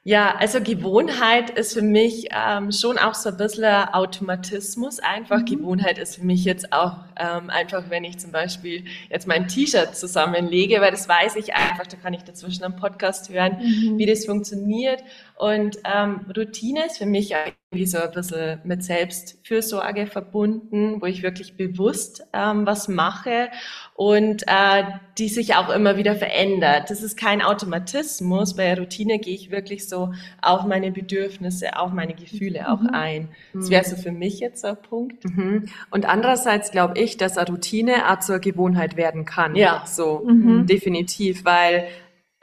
Ja, 0.07 0.37
also 0.37 0.61
Gewohnheit 0.61 1.49
ist 1.49 1.73
für 1.73 1.81
mich 1.81 2.29
ähm, 2.31 2.71
schon 2.71 2.97
auch 2.97 3.13
so 3.13 3.27
ein 3.27 3.35
bisschen 3.35 3.65
Automatismus 3.65 4.99
einfach. 4.99 5.39
Mhm. 5.39 5.45
Gewohnheit 5.47 5.97
ist 5.97 6.15
für 6.15 6.23
mich 6.23 6.45
jetzt 6.45 6.71
auch 6.71 6.99
ähm, 7.17 7.49
einfach, 7.49 7.89
wenn 7.89 8.05
ich 8.05 8.17
zum 8.17 8.31
Beispiel 8.31 8.85
jetzt 9.09 9.27
mein 9.27 9.49
T-Shirt 9.49 9.97
zusammenlege, 9.97 10.79
weil 10.79 10.91
das 10.91 11.09
weiß 11.09 11.35
ich 11.35 11.55
einfach, 11.55 11.87
da 11.87 11.97
kann 11.97 12.13
ich 12.13 12.23
dazwischen 12.23 12.63
am 12.63 12.77
Podcast 12.77 13.27
hören, 13.27 13.57
mhm. 13.59 13.97
wie 13.97 14.05
das 14.05 14.25
funktioniert. 14.25 15.03
Und 15.35 15.77
ähm, 15.83 16.21
Routine 16.33 16.85
ist 16.85 16.99
für 16.99 17.05
mich 17.05 17.35
irgendwie 17.77 17.85
so 17.85 17.99
ein 17.99 18.11
bisschen 18.11 18.59
mit 18.63 18.83
Selbstfürsorge 18.83 20.07
verbunden, 20.07 21.01
wo 21.01 21.05
ich 21.05 21.21
wirklich 21.21 21.55
bewusst 21.55 22.25
ähm, 22.33 22.65
was 22.65 22.87
mache 22.87 23.49
und 23.95 24.43
äh, 24.47 24.83
die 25.17 25.29
sich 25.29 25.55
auch 25.55 25.69
immer 25.69 25.97
wieder 25.97 26.15
verändert. 26.15 26.89
Das 26.89 27.03
ist 27.03 27.17
kein 27.17 27.41
Automatismus. 27.41 28.55
Bei 28.55 28.65
der 28.65 28.79
Routine 28.79 29.19
gehe 29.19 29.35
ich 29.35 29.51
wirklich 29.51 29.87
so 29.87 30.11
auf 30.41 30.65
meine 30.65 30.91
Bedürfnisse, 30.91 31.77
auf 31.77 31.91
meine 31.91 32.13
Gefühle 32.13 32.71
auch 32.71 32.81
mhm. 32.81 32.89
ein. 32.91 33.29
Das 33.53 33.69
wäre 33.69 33.83
so 33.83 33.95
für 33.95 34.11
mich 34.11 34.39
jetzt 34.39 34.61
so 34.61 34.69
ein 34.69 34.77
Punkt. 34.77 35.23
Mhm. 35.25 35.65
Und 35.91 36.07
andererseits 36.07 36.71
glaube 36.71 36.99
ich, 36.99 37.17
dass 37.17 37.37
eine 37.37 37.47
Routine 37.47 38.11
auch 38.11 38.19
zur 38.19 38.39
Gewohnheit 38.39 38.97
werden 38.97 39.25
kann. 39.25 39.55
Ja, 39.55 39.83
so 39.85 40.23
mhm. 40.25 40.65
definitiv, 40.65 41.45
weil 41.45 41.87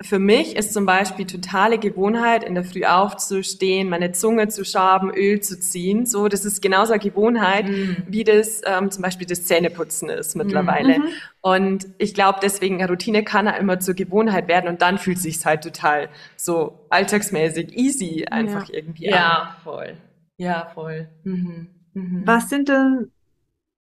für 0.03 0.19
mich 0.19 0.57
ist 0.57 0.73
zum 0.73 0.87
Beispiel 0.87 1.25
totale 1.25 1.79
Gewohnheit, 1.79 2.43
in 2.43 2.55
der 2.55 2.65
Früh 2.65 2.85
aufzustehen, 2.85 3.89
meine 3.89 4.11
Zunge 4.11 4.49
zu 4.49 4.65
schaben, 4.65 5.15
Öl 5.15 5.41
zu 5.41 5.59
ziehen. 5.61 6.05
So, 6.05 6.27
das 6.27 6.45
ist 6.45 6.61
genauso 6.61 6.93
eine 6.93 7.03
Gewohnheit, 7.03 7.69
mhm. 7.69 7.99
wie 8.09 8.25
das 8.25 8.61
ähm, 8.67 8.91
zum 8.91 9.03
Beispiel 9.03 9.27
das 9.27 9.45
Zähneputzen 9.45 10.09
ist 10.11 10.35
mittlerweile. 10.35 10.99
Mhm. 10.99 11.09
Und 11.43 11.87
ich 11.99 12.13
glaube, 12.13 12.41
deswegen 12.43 12.81
eine 12.81 12.89
Routine 12.89 13.23
kann 13.23 13.47
ja 13.47 13.53
immer 13.53 13.79
zur 13.79 13.95
Gewohnheit 13.95 14.49
werden 14.49 14.69
und 14.69 14.83
dann 14.83 14.99
fühlt 14.99 15.19
sich's 15.19 15.47
halt 15.47 15.63
total 15.63 16.09
so 16.37 16.87
alltagsmäßig 16.91 17.77
easy 17.77 18.27
einfach 18.29 18.69
ja. 18.69 18.75
irgendwie 18.75 19.05
ja, 19.05 19.11
an. 19.11 19.19
Ja, 19.19 19.57
voll. 19.63 19.97
Ja, 20.39 20.71
voll. 20.75 21.09
Mhm. 21.23 21.69
Mhm. 21.93 22.23
Was 22.25 22.49
sind 22.49 22.69
denn, 22.69 23.13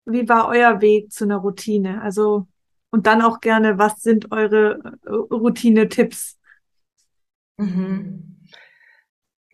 wie 0.07 0.29
war 0.29 0.47
euer 0.47 0.81
Weg 0.81 1.11
zu 1.11 1.25
einer 1.25 1.39
Routine? 1.39 2.03
Also 2.03 2.47
und 2.95 3.09
dann 3.09 3.23
auch 3.23 3.41
gerne, 3.41 3.77
was 3.77 4.03
sind 4.03 4.31
eure 4.31 4.79
äh, 5.05 5.11
Routine-Tipps? 5.11 6.39
Mhm. 7.59 8.34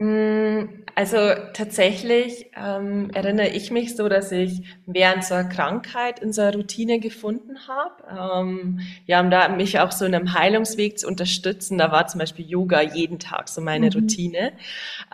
Mm, 0.00 0.80
also 0.94 1.18
tatsächlich 1.52 2.46
ähm, 2.56 3.10
erinnere 3.12 3.48
ich 3.48 3.70
mich 3.70 3.96
so, 3.96 4.08
dass 4.08 4.32
ich 4.32 4.62
während 4.86 5.24
so 5.24 5.34
einer 5.34 5.48
Krankheit 5.48 6.20
in 6.20 6.32
so 6.32 6.40
einer 6.40 6.54
Routine 6.54 7.00
gefunden 7.00 7.56
habe. 7.68 8.40
Ähm, 8.40 8.80
wir 9.04 9.18
haben 9.18 9.30
da 9.30 9.50
mich 9.50 9.78
auch 9.78 9.92
so 9.92 10.06
in 10.06 10.14
einem 10.14 10.32
Heilungsweg 10.32 10.98
zu 10.98 11.06
unterstützen. 11.06 11.76
Da 11.76 11.92
war 11.92 12.06
zum 12.06 12.18
Beispiel 12.18 12.48
Yoga 12.48 12.80
jeden 12.80 13.18
Tag 13.18 13.50
so 13.50 13.60
meine 13.60 13.86
mhm. 13.86 13.92
Routine. 13.92 14.52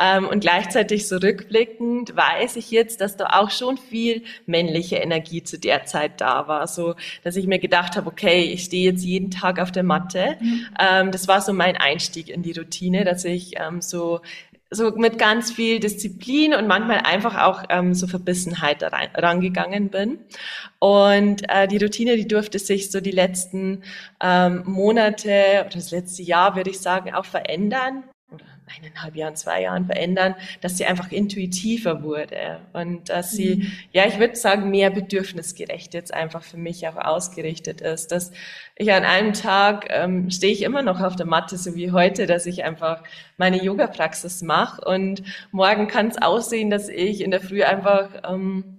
Ähm, 0.01 0.29
und 0.29 0.39
gleichzeitig 0.39 1.09
so 1.09 1.17
rückblickend 1.17 2.15
weiß 2.15 2.55
ich 2.55 2.71
jetzt, 2.71 3.01
dass 3.01 3.17
da 3.17 3.41
auch 3.41 3.51
schon 3.51 3.79
viel 3.79 4.23
männliche 4.47 4.97
Energie 4.97 5.43
zu 5.43 5.59
der 5.59 5.85
Zeit 5.87 6.21
da 6.21 6.47
war. 6.47 6.69
So, 6.69 6.95
dass 7.25 7.35
ich 7.35 7.49
mir 7.49 7.59
gedacht 7.59 7.97
habe, 7.97 8.07
okay, 8.09 8.43
ich 8.45 8.63
stehe 8.63 8.93
jetzt 8.93 9.05
jeden 9.05 9.33
Tag 9.33 9.59
auf 9.59 9.73
der 9.73 9.83
Matte. 9.83 10.37
Mhm. 10.41 10.67
Ähm, 10.79 11.11
das 11.11 11.27
war 11.27 11.41
so 11.41 11.53
mein 11.53 11.77
Einstieg 11.77 12.29
in 12.29 12.45
die 12.45 12.53
Routine, 12.53 13.05
dass 13.05 13.25
ich 13.25 13.55
ähm, 13.59 13.83
so 13.83 14.21
so 14.77 14.91
mit 14.93 15.19
ganz 15.19 15.51
viel 15.51 15.81
Disziplin 15.81 16.55
und 16.55 16.69
manchmal 16.69 16.99
einfach 16.99 17.43
auch 17.43 17.65
ähm, 17.71 17.95
so 17.95 18.07
Verbissenheit 18.07 18.83
rein, 18.83 19.09
rangegangen 19.15 19.89
bin. 19.91 20.19
Und 20.79 21.43
äh, 21.49 21.67
die 21.67 21.79
Routine, 21.79 22.17
die 22.17 22.29
durfte 22.29 22.59
sich 22.59 22.91
so 22.91 23.01
die 23.01 23.11
letzten 23.11 23.83
ähm, 24.23 24.63
Monate 24.67 25.65
oder 25.67 25.75
das 25.75 25.91
letzte 25.91 26.23
Jahr, 26.23 26.57
würde 26.57 26.71
ich 26.71 26.81
sagen, 26.81 27.15
auch 27.15 27.25
verändern 27.25 28.05
eineinhalb 28.75 29.15
Jahren, 29.15 29.37
zwei 29.37 29.63
Jahren 29.63 29.87
verändern, 29.87 30.35
dass 30.61 30.77
sie 30.77 30.87
einfach 30.87 31.13
intuitiver 31.13 32.03
wurde 32.03 32.61
und 32.73 33.09
dass 33.09 33.33
sie, 33.33 33.57
mhm. 33.57 33.73
ja, 33.93 34.07
ich 34.07 34.19
würde 34.19 34.37
sagen, 34.37 34.71
mehr 34.71 34.91
bedürfnisgerecht 34.91 35.95
jetzt 35.95 36.13
einfach 36.13 36.43
für 36.43 36.57
mich 36.57 36.87
auch 36.89 36.97
ausgerichtet 36.97 37.81
ist, 37.81 38.13
dass 38.13 38.33
ich 38.77 38.93
an 38.93 39.05
einem 39.05 39.33
Tag 39.33 39.87
ähm, 39.91 40.31
stehe 40.31 40.53
ich 40.53 40.63
immer 40.63 40.83
noch 40.83 41.01
auf 41.01 41.17
der 41.17 41.27
Matte, 41.27 41.57
so 41.57 41.75
wie 41.77 41.93
heute, 41.93 42.27
dass 42.27 42.47
ich 42.47 42.65
einfach 42.65 43.03
meine 43.37 43.63
Yoga-Praxis 43.63 44.43
mache 44.43 44.83
und 44.85 45.23
morgen 45.53 45.87
kann 45.87 46.09
es 46.09 46.21
aussehen, 46.21 46.71
dass 46.71 46.89
ich 46.89 47.21
in 47.21 47.31
der 47.31 47.41
Früh 47.41 47.63
einfach 47.63 48.09
ähm, 48.29 48.76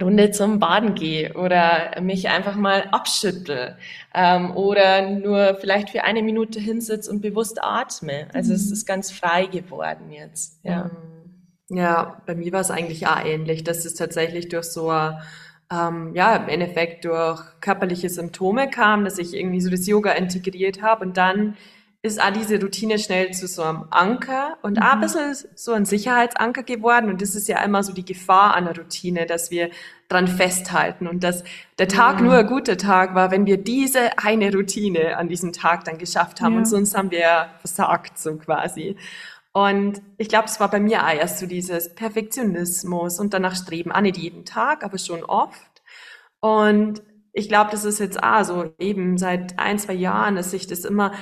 Runde 0.00 0.30
zum 0.30 0.58
Baden 0.58 0.94
gehe 0.94 1.34
oder 1.34 2.00
mich 2.00 2.28
einfach 2.28 2.56
mal 2.56 2.88
abschüttel 2.92 3.76
ähm, 4.14 4.56
oder 4.56 5.10
nur 5.10 5.56
vielleicht 5.60 5.90
für 5.90 6.04
eine 6.04 6.22
Minute 6.22 6.60
hinsitz 6.60 7.08
und 7.08 7.20
bewusst 7.20 7.62
atme. 7.62 8.28
Also 8.32 8.50
mhm. 8.50 8.56
es 8.56 8.70
ist 8.70 8.86
ganz 8.86 9.10
frei 9.10 9.46
geworden 9.46 10.12
jetzt. 10.12 10.60
Ja, 10.62 10.90
ja 11.68 12.22
bei 12.26 12.34
mir 12.34 12.52
war 12.52 12.60
es 12.60 12.70
eigentlich 12.70 13.06
auch 13.06 13.24
ähnlich, 13.24 13.64
dass 13.64 13.84
es 13.84 13.94
tatsächlich 13.94 14.48
durch 14.48 14.66
so 14.66 14.92
ähm, 15.72 16.12
ja, 16.14 16.36
im 16.36 16.48
Endeffekt 16.48 17.04
durch 17.04 17.42
körperliche 17.60 18.08
Symptome 18.08 18.70
kam, 18.70 19.04
dass 19.04 19.18
ich 19.18 19.34
irgendwie 19.34 19.60
so 19.60 19.70
das 19.70 19.86
Yoga 19.86 20.12
integriert 20.12 20.82
habe 20.82 21.04
und 21.04 21.16
dann 21.16 21.56
ist 22.02 22.20
auch 22.20 22.32
diese 22.32 22.60
Routine 22.60 22.98
schnell 22.98 23.32
zu 23.32 23.46
so 23.46 23.62
einem 23.62 23.84
Anker 23.90 24.56
und 24.62 24.78
mhm. 24.78 24.82
auch 24.82 24.92
ein 24.92 25.00
bisschen 25.00 25.34
so 25.54 25.72
ein 25.72 25.84
Sicherheitsanker 25.84 26.62
geworden. 26.62 27.10
Und 27.10 27.20
das 27.20 27.34
ist 27.34 27.46
ja 27.46 27.62
immer 27.62 27.82
so 27.82 27.92
die 27.92 28.04
Gefahr 28.04 28.54
an 28.54 28.64
der 28.64 28.76
Routine, 28.76 29.26
dass 29.26 29.50
wir 29.50 29.70
dran 30.08 30.26
festhalten 30.26 31.06
und 31.06 31.22
dass 31.22 31.44
der 31.78 31.88
Tag 31.88 32.18
mhm. 32.18 32.26
nur 32.26 32.36
ein 32.36 32.46
guter 32.46 32.78
Tag 32.78 33.14
war, 33.14 33.30
wenn 33.30 33.44
wir 33.44 33.58
diese 33.58 34.18
eine 34.18 34.52
Routine 34.52 35.18
an 35.18 35.28
diesem 35.28 35.52
Tag 35.52 35.84
dann 35.84 35.98
geschafft 35.98 36.40
haben. 36.40 36.54
Ja. 36.54 36.58
Und 36.60 36.64
sonst 36.66 36.96
haben 36.96 37.10
wir 37.10 37.48
versagt, 37.60 38.18
so 38.18 38.34
quasi. 38.36 38.96
Und 39.52 40.00
ich 40.16 40.28
glaube, 40.28 40.46
es 40.46 40.58
war 40.58 40.70
bei 40.70 40.80
mir 40.80 41.04
auch 41.04 41.12
erst 41.12 41.38
so 41.38 41.46
dieses 41.46 41.94
Perfektionismus 41.94 43.20
und 43.20 43.34
danach 43.34 43.56
Streben, 43.56 43.92
auch 43.92 44.00
nicht 44.00 44.16
jeden 44.16 44.46
Tag, 44.46 44.84
aber 44.84 44.96
schon 44.96 45.22
oft. 45.22 45.82
Und 46.40 47.02
ich 47.32 47.48
glaube, 47.48 47.70
das 47.70 47.84
ist 47.84 48.00
jetzt 48.00 48.22
auch 48.22 48.44
so 48.44 48.72
eben 48.78 49.18
seit 49.18 49.58
ein, 49.58 49.78
zwei 49.78 49.92
Jahren, 49.92 50.36
dass 50.36 50.52
sich 50.52 50.66
das 50.66 50.84
immer 50.84 51.12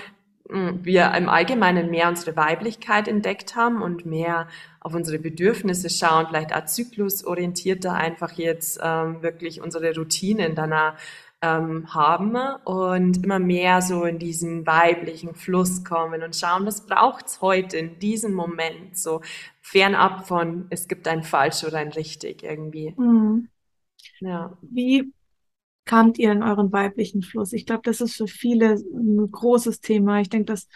wir 0.49 1.12
im 1.14 1.28
Allgemeinen 1.28 1.90
mehr 1.90 2.09
unsere 2.09 2.37
Weiblichkeit 2.37 3.09
entdeckt 3.09 3.55
haben 3.57 3.83
und 3.83 4.07
mehr 4.07 4.49
auf 4.81 4.95
unsere 4.95 5.19
Bedürfnisse 5.19 5.90
schauen, 5.90 6.26
vielleicht 6.28 6.55
auch 6.55 6.64
zyklusorientierter 6.64 7.93
einfach 7.93 8.33
jetzt 8.33 8.81
ähm, 8.83 9.23
wirklich 9.23 9.61
unsere 9.61 9.95
Routinen 9.95 10.55
danach 10.55 10.95
ähm, 11.40 11.95
haben 11.95 12.37
und 12.64 13.25
immer 13.25 13.38
mehr 13.38 13.81
so 13.83 14.05
in 14.05 14.19
diesen 14.19 14.67
weiblichen 14.67 15.35
Fluss 15.35 15.85
kommen 15.85 16.23
und 16.23 16.35
schauen, 16.35 16.67
was 16.67 16.87
braucht's 16.87 17.40
heute 17.40 17.76
in 17.76 17.99
diesem 17.99 18.33
Moment, 18.35 18.97
so 18.97 19.21
fernab 19.61 20.26
von 20.26 20.67
es 20.71 20.88
gibt 20.88 21.07
ein 21.07 21.23
falsch 21.23 21.64
oder 21.64 21.78
ein 21.78 21.93
richtig 21.93 22.43
irgendwie. 22.43 22.95
Mhm. 22.97 23.49
Ja. 24.21 24.57
Wie 24.62 25.12
kamt 25.88 26.18
ihr 26.18 26.30
in 26.30 26.42
euren 26.42 26.71
weiblichen 26.71 27.23
Fluss? 27.23 27.52
Ich 27.52 27.66
glaube, 27.66 27.83
das 27.85 28.00
ist 28.00 28.16
für 28.16 28.28
viele 28.28 28.75
ein 28.75 29.30
großes 29.30 29.80
Thema. 29.80 30.21
Ich 30.21 30.28
denke, 30.28 30.52
dass 30.52 30.68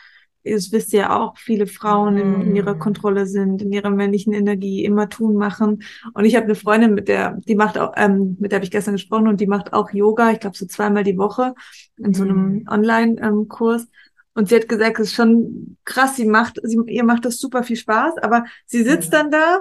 das 0.44 0.72
wisst 0.72 0.92
ihr 0.92 1.14
auch, 1.14 1.38
viele 1.38 1.66
Frauen 1.66 2.16
in, 2.16 2.42
in, 2.42 2.56
ihrer 2.56 2.74
mm. 2.74 2.78
Kontrolle 2.80 3.26
sind, 3.26 3.62
in 3.62 3.72
ihrer 3.72 3.90
männlichen 3.90 4.32
Energie, 4.32 4.84
immer 4.84 5.08
tun, 5.08 5.36
machen. 5.36 5.84
Und 6.14 6.24
ich 6.24 6.34
habe 6.34 6.46
eine 6.46 6.56
Freundin, 6.56 6.94
mit 6.94 7.06
der, 7.06 7.38
die 7.46 7.54
macht 7.54 7.78
auch, 7.78 7.92
ähm, 7.96 8.36
mit 8.40 8.50
der 8.50 8.56
habe 8.56 8.64
ich 8.64 8.72
gestern 8.72 8.94
gesprochen 8.94 9.28
und 9.28 9.40
die 9.40 9.46
macht 9.46 9.72
auch 9.72 9.92
Yoga, 9.92 10.32
ich 10.32 10.40
glaube 10.40 10.56
so 10.56 10.66
zweimal 10.66 11.04
die 11.04 11.16
Woche 11.16 11.54
in 11.96 12.12
so 12.12 12.24
einem 12.24 12.64
mm. 12.64 12.68
Online-Kurs. 12.68 13.86
Und 14.34 14.48
sie 14.48 14.56
hat 14.56 14.68
gesagt, 14.68 14.98
es 14.98 15.08
ist 15.08 15.14
schon 15.14 15.76
krass, 15.84 16.16
sie 16.16 16.26
macht, 16.26 16.58
sie, 16.62 16.78
ihr 16.86 17.04
macht 17.04 17.24
das 17.24 17.38
super 17.38 17.62
viel 17.62 17.76
Spaß, 17.76 18.18
aber 18.22 18.44
sie 18.66 18.82
sitzt 18.82 19.12
dann 19.12 19.30
da 19.30 19.60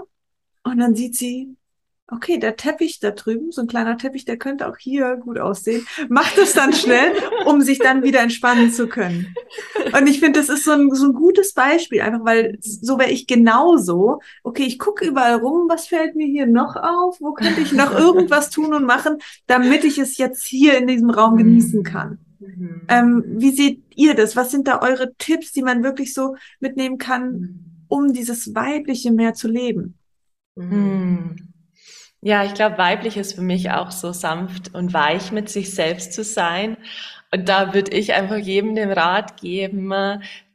und 0.63 0.79
dann 0.79 0.95
sieht 0.95 1.15
sie, 1.15 1.55
okay, 2.11 2.37
der 2.37 2.57
Teppich 2.57 2.99
da 2.99 3.11
drüben, 3.11 3.51
so 3.51 3.61
ein 3.61 3.67
kleiner 3.67 3.97
Teppich, 3.97 4.25
der 4.25 4.37
könnte 4.37 4.67
auch 4.67 4.77
hier 4.77 5.15
gut 5.15 5.39
aussehen, 5.39 5.85
macht 6.09 6.37
es 6.37 6.53
dann 6.53 6.73
schnell, 6.73 7.13
um 7.45 7.61
sich 7.61 7.79
dann 7.79 8.03
wieder 8.03 8.19
entspannen 8.19 8.71
zu 8.71 8.87
können. 8.87 9.33
Und 9.97 10.07
ich 10.07 10.19
finde, 10.19 10.39
das 10.39 10.49
ist 10.49 10.65
so 10.65 10.71
ein, 10.71 10.93
so 10.93 11.07
ein 11.07 11.13
gutes 11.13 11.53
Beispiel, 11.53 12.01
einfach 12.01 12.25
weil 12.25 12.57
so 12.61 12.99
wäre 12.99 13.11
ich 13.11 13.27
genauso. 13.27 14.19
Okay, 14.43 14.63
ich 14.63 14.77
gucke 14.77 15.05
überall 15.05 15.35
rum, 15.35 15.67
was 15.69 15.87
fällt 15.87 16.15
mir 16.15 16.27
hier 16.27 16.45
noch 16.45 16.75
auf? 16.75 17.17
Wo 17.21 17.33
könnte 17.33 17.61
ich 17.61 17.71
noch 17.71 17.97
irgendwas 17.97 18.49
tun 18.49 18.73
und 18.73 18.85
machen, 18.85 19.17
damit 19.47 19.83
ich 19.83 19.97
es 19.97 20.17
jetzt 20.17 20.45
hier 20.45 20.77
in 20.77 20.87
diesem 20.87 21.09
Raum 21.09 21.37
genießen 21.37 21.83
kann? 21.83 22.19
Mhm. 22.39 22.81
Ähm, 22.87 23.23
wie 23.37 23.51
seht 23.51 23.83
ihr 23.95 24.15
das? 24.15 24.35
Was 24.35 24.51
sind 24.51 24.67
da 24.67 24.81
eure 24.81 25.13
Tipps, 25.17 25.51
die 25.53 25.61
man 25.61 25.83
wirklich 25.83 26.13
so 26.13 26.35
mitnehmen 26.59 26.97
kann, 26.97 27.31
mhm. 27.31 27.65
um 27.87 28.13
dieses 28.13 28.53
Weibliche 28.53 29.11
mehr 29.11 29.33
zu 29.33 29.47
leben? 29.47 29.97
Mhm. 30.55 31.50
Ja, 32.23 32.43
ich 32.43 32.53
glaube, 32.53 32.77
weiblich 32.77 33.17
ist 33.17 33.33
für 33.33 33.41
mich 33.41 33.71
auch 33.71 33.89
so 33.91 34.11
sanft 34.13 34.75
und 34.75 34.93
weich 34.93 35.31
mit 35.31 35.49
sich 35.49 35.73
selbst 35.73 36.13
zu 36.13 36.23
sein. 36.23 36.77
Und 37.33 37.49
da 37.49 37.73
würde 37.73 37.91
ich 37.95 38.13
einfach 38.13 38.37
jedem 38.37 38.75
den 38.75 38.91
Rat 38.91 39.41
geben, 39.41 39.91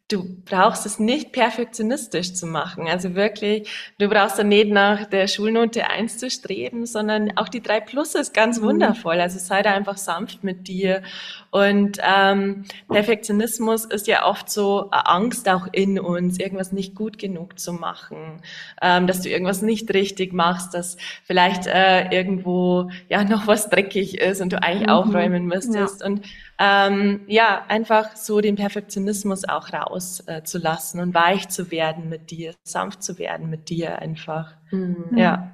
du 0.09 0.25
brauchst 0.45 0.87
es 0.87 1.01
nicht 1.01 1.33
perfektionistisch 1.33 2.35
zu 2.35 2.47
machen. 2.47 2.87
Also 2.87 3.17
wirklich, 3.17 3.69
du 3.99 4.09
brauchst 4.09 4.39
dann 4.39 4.49
nicht 4.49 4.69
nach 4.69 5.07
der 5.07 5.27
Schulnote 5.27 5.91
eins 5.91 6.19
zu 6.19 6.31
streben, 6.31 6.87
sondern 6.87 7.37
auch 7.37 7.49
die 7.49 7.61
drei 7.61 7.81
Plus 7.81 8.15
ist 8.15 8.33
ganz 8.33 8.61
mhm. 8.61 8.67
wundervoll. 8.67 9.21
Also 9.21 9.41
sei 9.41 9.63
da 9.63 9.73
einfach 9.73 9.97
sanft 9.97 10.45
mit 10.45 10.69
dir. 10.69 11.03
Und 11.51 11.99
ähm, 12.03 12.67
Perfektionismus 12.89 13.85
ist 13.85 14.07
ja 14.07 14.27
oft 14.27 14.49
so 14.49 14.91
Angst 14.91 15.49
auch 15.49 15.67
in 15.73 15.99
uns, 15.99 16.39
irgendwas 16.39 16.71
nicht 16.71 16.95
gut 16.95 17.19
genug 17.19 17.59
zu 17.59 17.73
machen, 17.73 18.43
ähm, 18.81 19.09
dass 19.09 19.23
du 19.23 19.29
irgendwas 19.29 19.63
nicht 19.63 19.93
richtig 19.93 20.33
machst, 20.33 20.75
dass 20.75 20.97
vielleicht 21.25 21.67
äh, 21.67 22.15
irgendwo 22.15 22.91
ja 23.09 23.25
noch 23.25 23.49
was 23.49 23.71
dreckig 23.71 24.21
ist 24.21 24.41
und 24.41 24.53
du 24.53 24.63
eigentlich 24.63 24.87
mhm. 24.87 24.93
aufräumen 24.93 25.47
müsstest. 25.47 26.01
Ja. 26.03 26.07
Und 26.07 26.27
ähm, 26.59 27.21
ja, 27.27 27.65
einfach 27.69 28.17
so 28.17 28.41
den 28.41 28.57
Perfektionismus 28.57 29.47
auch 29.47 29.73
rauszulassen 29.73 31.01
äh, 31.01 31.03
und 31.03 31.15
weich 31.15 31.49
zu 31.49 31.71
werden 31.71 32.09
mit 32.09 32.31
dir, 32.31 32.55
sanft 32.63 33.03
zu 33.03 33.19
werden 33.19 33.51
mit 33.51 33.69
dir 33.69 33.99
einfach. 33.99 34.55
Mhm. 34.71 35.17
Ja. 35.17 35.53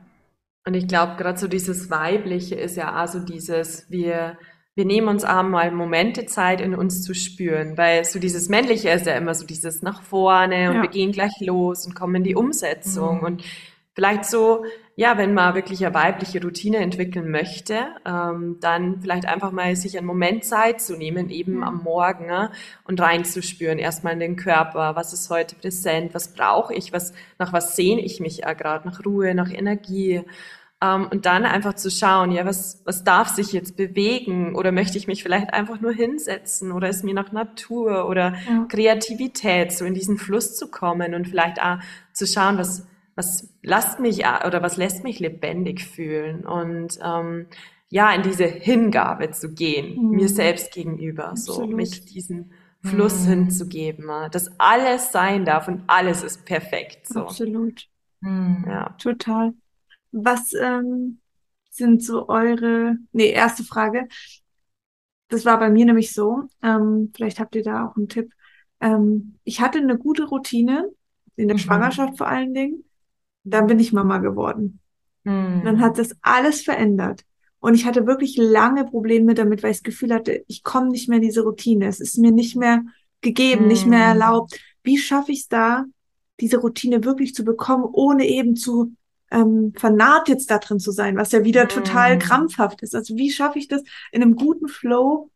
Und 0.64 0.74
ich 0.74 0.86
glaube, 0.86 1.16
gerade 1.16 1.38
so 1.38 1.48
dieses 1.48 1.90
Weibliche 1.90 2.54
ist 2.54 2.76
ja 2.76 2.92
also 2.92 3.18
dieses, 3.18 3.90
wir, 3.90 4.38
wir 4.76 4.84
nehmen 4.84 5.08
uns 5.08 5.24
einmal 5.24 5.72
Momente 5.72 6.26
Zeit, 6.26 6.60
in 6.60 6.76
uns 6.76 7.02
zu 7.02 7.14
spüren, 7.14 7.76
weil 7.76 8.04
so 8.04 8.20
dieses 8.20 8.48
Männliche 8.48 8.90
ist 8.90 9.06
ja 9.06 9.16
immer 9.16 9.34
so 9.34 9.44
dieses 9.44 9.82
nach 9.82 10.02
vorne 10.02 10.70
und 10.70 10.76
ja. 10.76 10.82
wir 10.82 10.90
gehen 10.90 11.10
gleich 11.10 11.32
los 11.40 11.84
und 11.84 11.96
kommen 11.96 12.16
in 12.16 12.24
die 12.24 12.36
Umsetzung 12.36 13.18
mhm. 13.18 13.24
und 13.24 13.42
vielleicht 13.94 14.24
so 14.24 14.64
ja, 14.94 15.16
wenn 15.16 15.32
man 15.32 15.54
wirklich 15.54 15.84
eine 15.84 15.94
weibliche 15.94 16.42
Routine 16.42 16.78
entwickeln 16.78 17.30
möchte, 17.30 17.86
ähm, 18.04 18.58
dann 18.60 19.00
vielleicht 19.00 19.26
einfach 19.26 19.50
mal 19.50 19.74
sich 19.74 19.96
einen 19.96 20.06
Moment 20.06 20.44
Zeit 20.44 20.82
zu 20.82 20.96
nehmen, 20.96 21.30
eben 21.30 21.56
mhm. 21.56 21.62
am 21.62 21.82
Morgen 21.82 22.28
äh, 22.28 22.48
und 22.84 23.00
reinzuspüren, 23.00 23.78
erstmal 23.78 24.12
in 24.12 24.20
den 24.20 24.36
Körper, 24.36 24.94
was 24.94 25.14
ist 25.14 25.30
heute 25.30 25.56
präsent, 25.56 26.12
was 26.14 26.34
brauche 26.34 26.74
ich, 26.74 26.92
was, 26.92 27.14
nach 27.38 27.54
was 27.54 27.74
sehne 27.74 28.02
ich 28.02 28.20
mich 28.20 28.44
äh, 28.44 28.54
gerade, 28.54 28.86
nach 28.86 29.04
Ruhe, 29.04 29.34
nach 29.34 29.50
Energie. 29.50 30.22
Ähm, 30.82 31.08
und 31.10 31.24
dann 31.24 31.46
einfach 31.46 31.74
zu 31.74 31.90
schauen, 31.90 32.30
ja, 32.30 32.44
was, 32.44 32.82
was 32.84 33.02
darf 33.02 33.28
sich 33.28 33.52
jetzt 33.52 33.78
bewegen? 33.78 34.54
Oder 34.54 34.72
möchte 34.72 34.98
ich 34.98 35.06
mich 35.06 35.22
vielleicht 35.22 35.54
einfach 35.54 35.80
nur 35.80 35.92
hinsetzen? 35.92 36.70
Oder 36.70 36.90
ist 36.90 37.02
mir 37.02 37.14
nach 37.14 37.32
Natur 37.32 38.08
oder 38.08 38.34
ja. 38.46 38.66
Kreativität, 38.68 39.72
so 39.72 39.86
in 39.86 39.94
diesen 39.94 40.18
Fluss 40.18 40.54
zu 40.54 40.70
kommen? 40.70 41.14
Und 41.14 41.28
vielleicht 41.28 41.62
auch 41.62 41.78
zu 42.12 42.26
schauen, 42.26 42.58
was 42.58 42.86
was 43.14 43.52
lasst 43.62 44.00
mich 44.00 44.24
oder 44.46 44.62
was 44.62 44.76
lässt 44.76 45.04
mich 45.04 45.18
lebendig 45.18 45.84
fühlen 45.84 46.46
und 46.46 46.98
ähm, 47.02 47.46
ja, 47.88 48.10
in 48.14 48.22
diese 48.22 48.46
Hingabe 48.46 49.32
zu 49.32 49.52
gehen, 49.52 50.02
mhm. 50.02 50.10
mir 50.12 50.28
selbst 50.28 50.72
gegenüber, 50.72 51.28
Absolut. 51.28 51.70
so 51.70 51.76
mich 51.76 52.04
diesen 52.06 52.52
Fluss 52.82 53.24
mhm. 53.24 53.28
hinzugeben, 53.28 54.06
dass 54.30 54.50
alles 54.58 55.12
sein 55.12 55.44
darf 55.44 55.68
und 55.68 55.82
alles 55.88 56.22
ist 56.22 56.46
perfekt. 56.46 57.06
So. 57.06 57.20
Absolut. 57.20 57.86
Mhm. 58.20 58.64
Ja. 58.66 58.94
Total. 58.98 59.52
Was 60.10 60.54
ähm, 60.54 61.20
sind 61.70 62.02
so 62.02 62.28
eure, 62.28 62.96
nee, 63.12 63.30
erste 63.30 63.62
Frage. 63.62 64.08
Das 65.28 65.44
war 65.44 65.58
bei 65.58 65.70
mir 65.70 65.84
nämlich 65.84 66.12
so, 66.12 66.44
ähm, 66.62 67.10
vielleicht 67.14 67.40
habt 67.40 67.54
ihr 67.56 67.62
da 67.62 67.86
auch 67.86 67.96
einen 67.96 68.08
Tipp. 68.08 68.32
Ähm, 68.80 69.38
ich 69.44 69.60
hatte 69.60 69.78
eine 69.78 69.98
gute 69.98 70.24
Routine, 70.24 70.90
in 71.36 71.48
der 71.48 71.56
mhm. 71.56 71.60
Schwangerschaft 71.60 72.18
vor 72.18 72.28
allen 72.28 72.52
Dingen 72.52 72.84
dann 73.44 73.66
bin 73.66 73.78
ich 73.78 73.92
Mama 73.92 74.18
geworden. 74.18 74.80
Mhm. 75.24 75.62
Dann 75.64 75.80
hat 75.80 75.98
das 75.98 76.16
alles 76.22 76.62
verändert. 76.62 77.24
Und 77.60 77.74
ich 77.74 77.84
hatte 77.84 78.06
wirklich 78.06 78.36
lange 78.36 78.84
Probleme 78.84 79.34
damit, 79.34 79.62
weil 79.62 79.70
ich 79.70 79.78
das 79.78 79.84
Gefühl 79.84 80.12
hatte, 80.12 80.44
ich 80.48 80.64
komme 80.64 80.88
nicht 80.88 81.08
mehr 81.08 81.18
in 81.18 81.24
diese 81.24 81.42
Routine. 81.42 81.86
Es 81.86 82.00
ist 82.00 82.18
mir 82.18 82.32
nicht 82.32 82.56
mehr 82.56 82.82
gegeben, 83.20 83.62
mhm. 83.62 83.68
nicht 83.68 83.86
mehr 83.86 84.12
hm. 84.12 84.20
erlaubt. 84.20 84.58
Wie 84.82 84.98
schaffe 84.98 85.30
ich 85.30 85.42
es 85.42 85.48
da, 85.48 85.84
diese 86.40 86.58
Routine 86.58 87.04
wirklich 87.04 87.34
zu 87.34 87.44
bekommen, 87.44 87.84
ohne 87.84 88.26
eben 88.26 88.56
zu 88.56 88.94
ähm, 89.30 89.72
vernarrt 89.76 90.28
jetzt 90.28 90.50
da 90.50 90.58
drin 90.58 90.80
zu 90.80 90.90
sein, 90.90 91.16
was 91.16 91.32
ja 91.32 91.44
wieder 91.44 91.64
mhm. 91.64 91.68
total 91.68 92.18
krampfhaft 92.18 92.82
ist. 92.82 92.94
Also 92.94 93.16
wie 93.16 93.30
schaffe 93.30 93.58
ich 93.58 93.68
das 93.68 93.82
in 94.10 94.22
einem 94.22 94.34
guten 94.36 94.68
Flow 94.68 95.30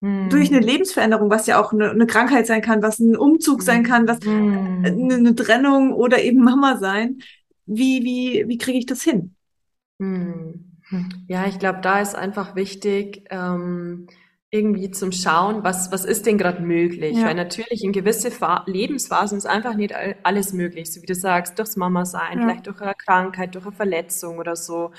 durch 0.00 0.48
eine 0.48 0.60
hm. 0.60 0.66
Lebensveränderung, 0.66 1.28
was 1.28 1.46
ja 1.46 1.60
auch 1.60 1.74
eine, 1.74 1.90
eine, 1.90 2.06
Krankheit 2.06 2.46
sein 2.46 2.62
kann, 2.62 2.82
was 2.82 2.98
ein 3.00 3.16
Umzug 3.16 3.62
sein 3.62 3.84
kann, 3.84 4.08
was 4.08 4.22
eine, 4.26 5.14
eine, 5.14 5.34
Trennung 5.34 5.92
oder 5.92 6.22
eben 6.22 6.42
Mama 6.42 6.78
sein. 6.78 7.18
Wie, 7.66 8.02
wie, 8.02 8.48
wie 8.48 8.56
kriege 8.56 8.78
ich 8.78 8.86
das 8.86 9.02
hin? 9.02 9.34
Hm. 9.98 10.78
Ja, 11.28 11.46
ich 11.46 11.58
glaube, 11.58 11.80
da 11.82 12.00
ist 12.00 12.16
einfach 12.16 12.56
wichtig, 12.56 13.26
ähm, 13.30 14.06
irgendwie 14.50 14.90
zum 14.90 15.12
Schauen, 15.12 15.62
was, 15.62 15.92
was 15.92 16.04
ist 16.04 16.24
denn 16.26 16.38
gerade 16.38 16.62
möglich? 16.62 17.18
Ja. 17.18 17.26
Weil 17.26 17.34
natürlich 17.34 17.84
in 17.84 17.92
gewisse 17.92 18.30
Fa 18.30 18.64
Lebensphasen 18.66 19.36
ist 19.36 19.46
einfach 19.46 19.74
nicht 19.74 19.94
alles 20.22 20.54
möglich, 20.54 20.92
so 20.92 21.02
wie 21.02 21.06
du 21.06 21.14
sagst, 21.14 21.58
durchs 21.58 21.76
Mama 21.76 22.06
sein, 22.06 22.38
ja. 22.38 22.44
vielleicht 22.46 22.66
durch 22.66 22.80
eine 22.80 22.94
Krankheit, 22.94 23.54
durch 23.54 23.66
eine 23.66 23.76
Verletzung 23.76 24.38
oder 24.38 24.56
so. 24.56 24.92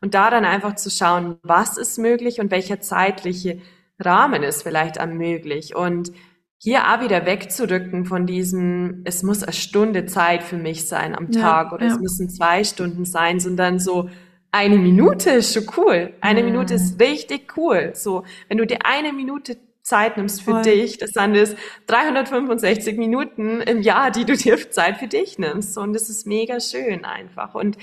Und 0.00 0.14
da 0.14 0.30
dann 0.30 0.44
einfach 0.44 0.76
zu 0.76 0.90
schauen, 0.90 1.38
was 1.42 1.76
ist 1.76 1.98
möglich 1.98 2.40
und 2.40 2.50
welcher 2.50 2.80
zeitliche 2.80 3.60
Rahmen 3.98 4.42
ist 4.42 4.62
vielleicht 4.62 4.98
am 4.98 5.16
möglich. 5.16 5.74
Und 5.74 6.12
hier 6.58 6.92
auch 6.92 7.02
wieder 7.02 7.26
wegzurücken 7.26 8.06
von 8.06 8.26
diesem, 8.26 9.02
es 9.04 9.22
muss 9.22 9.42
eine 9.42 9.52
Stunde 9.52 10.06
Zeit 10.06 10.42
für 10.42 10.56
mich 10.56 10.88
sein 10.88 11.14
am 11.14 11.30
Tag 11.30 11.68
ja, 11.68 11.72
oder 11.74 11.86
ja. 11.86 11.92
es 11.92 12.00
müssen 12.00 12.30
zwei 12.30 12.64
Stunden 12.64 13.04
sein, 13.04 13.38
sondern 13.38 13.78
so 13.78 14.08
eine 14.50 14.76
Minute 14.76 15.30
ist 15.30 15.52
schon 15.52 15.66
cool. 15.76 16.14
Eine 16.20 16.40
mhm. 16.42 16.52
Minute 16.52 16.74
ist 16.74 17.00
richtig 17.00 17.56
cool. 17.56 17.90
So, 17.94 18.24
wenn 18.48 18.58
du 18.58 18.66
dir 18.66 18.78
eine 18.84 19.12
Minute 19.12 19.58
Zeit 19.82 20.16
nimmst 20.16 20.42
für 20.42 20.52
Voll. 20.52 20.62
dich, 20.62 20.96
das 20.96 21.10
sind 21.10 21.34
es 21.34 21.54
365 21.88 22.96
Minuten 22.96 23.60
im 23.60 23.82
Jahr, 23.82 24.10
die 24.10 24.24
du 24.24 24.34
dir 24.34 24.70
Zeit 24.70 24.96
für 24.96 25.08
dich 25.08 25.38
nimmst. 25.38 25.76
Und 25.76 25.92
das 25.92 26.08
ist 26.08 26.26
mega 26.26 26.60
schön 26.60 27.04
einfach. 27.04 27.54
Und 27.54 27.76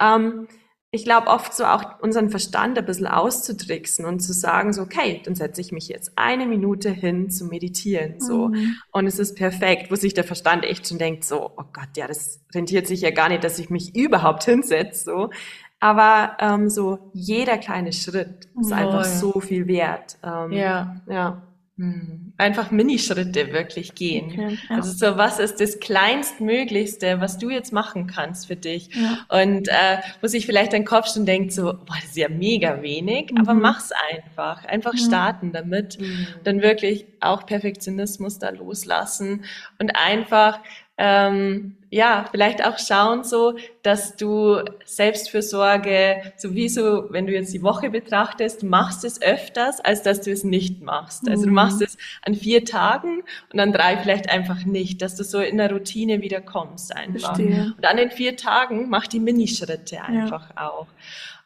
ähm, 0.00 0.48
ich 0.96 1.04
glaube 1.04 1.28
oft 1.28 1.54
so 1.54 1.64
auch 1.64 2.00
unseren 2.00 2.30
Verstand 2.30 2.78
ein 2.78 2.84
bisschen 2.84 3.06
auszutricksen 3.06 4.04
und 4.04 4.20
zu 4.20 4.32
sagen 4.32 4.72
so, 4.72 4.82
okay, 4.82 5.20
dann 5.24 5.34
setze 5.34 5.60
ich 5.60 5.70
mich 5.70 5.88
jetzt 5.88 6.12
eine 6.16 6.46
Minute 6.46 6.90
hin 6.90 7.30
zu 7.30 7.44
meditieren, 7.44 8.20
so. 8.20 8.48
Mhm. 8.48 8.76
Und 8.90 9.06
es 9.06 9.18
ist 9.18 9.36
perfekt, 9.36 9.90
wo 9.90 9.94
sich 9.94 10.14
der 10.14 10.24
Verstand 10.24 10.64
echt 10.64 10.88
schon 10.88 10.98
denkt 10.98 11.24
so, 11.24 11.52
oh 11.56 11.64
Gott, 11.72 11.96
ja, 11.96 12.08
das 12.08 12.40
rentiert 12.54 12.86
sich 12.86 13.02
ja 13.02 13.10
gar 13.10 13.28
nicht, 13.28 13.44
dass 13.44 13.58
ich 13.58 13.70
mich 13.70 13.94
überhaupt 13.94 14.44
hinsetze, 14.44 15.04
so. 15.04 15.30
Aber 15.78 16.36
ähm, 16.40 16.70
so 16.70 17.10
jeder 17.12 17.58
kleine 17.58 17.92
Schritt 17.92 18.48
ist 18.58 18.72
oh, 18.72 18.74
einfach 18.74 19.04
so 19.04 19.40
viel 19.40 19.66
wert. 19.66 20.16
Ähm, 20.24 20.52
ja. 20.52 20.96
Ja. 21.06 21.42
Hm. 21.78 22.32
Einfach 22.38 22.70
Minischritte 22.70 23.52
wirklich 23.52 23.94
gehen. 23.94 24.30
Okay, 24.30 24.58
ja. 24.70 24.76
Also 24.76 24.92
so, 24.92 25.18
was 25.18 25.38
ist 25.38 25.60
das 25.60 25.78
Kleinstmöglichste, 25.78 27.20
was 27.20 27.36
du 27.36 27.50
jetzt 27.50 27.70
machen 27.70 28.06
kannst 28.06 28.46
für 28.46 28.56
dich? 28.56 28.88
Ja. 28.94 29.42
Und 29.42 29.68
äh, 29.68 29.98
wo 30.22 30.26
sich 30.26 30.46
vielleicht 30.46 30.72
dein 30.72 30.86
Kopf 30.86 31.12
schon 31.12 31.26
denkt, 31.26 31.52
so, 31.52 31.64
boah, 31.64 31.96
das 32.00 32.06
ist 32.06 32.16
ja 32.16 32.30
mega 32.30 32.80
wenig, 32.80 33.30
mhm. 33.30 33.38
aber 33.38 33.52
mach's 33.52 33.90
einfach. 34.10 34.64
Einfach 34.64 34.94
ja. 34.94 35.04
starten 35.04 35.52
damit. 35.52 36.00
Mhm. 36.00 36.26
Dann 36.44 36.62
wirklich 36.62 37.06
auch 37.20 37.44
Perfektionismus 37.44 38.38
da 38.38 38.48
loslassen 38.50 39.44
und 39.78 39.90
einfach 39.96 40.60
ähm, 40.98 41.76
ja, 41.90 42.26
vielleicht 42.30 42.64
auch 42.64 42.78
schauen 42.78 43.22
so, 43.22 43.56
dass 43.82 44.16
du 44.16 44.60
Selbstfürsorge, 44.84 46.32
sowieso, 46.36 47.10
wenn 47.10 47.26
du 47.26 47.32
jetzt 47.32 47.54
die 47.54 47.62
Woche 47.62 47.90
betrachtest, 47.90 48.62
machst 48.64 49.04
es 49.04 49.22
öfters, 49.22 49.80
als 49.80 50.02
dass 50.02 50.20
du 50.22 50.32
es 50.32 50.42
nicht 50.42 50.82
machst. 50.82 51.28
Also 51.28 51.44
du 51.44 51.50
mhm. 51.50 51.54
machst 51.54 51.82
es 51.82 51.96
an 52.22 52.34
vier 52.34 52.64
Tagen 52.64 53.22
und 53.52 53.60
an 53.60 53.72
drei 53.72 53.96
vielleicht 53.98 54.30
einfach 54.30 54.64
nicht, 54.64 55.00
dass 55.00 55.16
du 55.16 55.24
so 55.24 55.38
in 55.40 55.58
der 55.58 55.70
Routine 55.70 56.22
wieder 56.22 56.40
kommst 56.40 56.94
einfach. 56.94 57.36
Verstehe. 57.36 57.72
Und 57.76 57.86
an 57.86 57.96
den 57.96 58.10
vier 58.10 58.36
Tagen 58.36 58.88
mach 58.88 59.06
die 59.06 59.20
Minischritte 59.20 60.02
einfach 60.02 60.50
ja. 60.56 60.68
auch. 60.68 60.88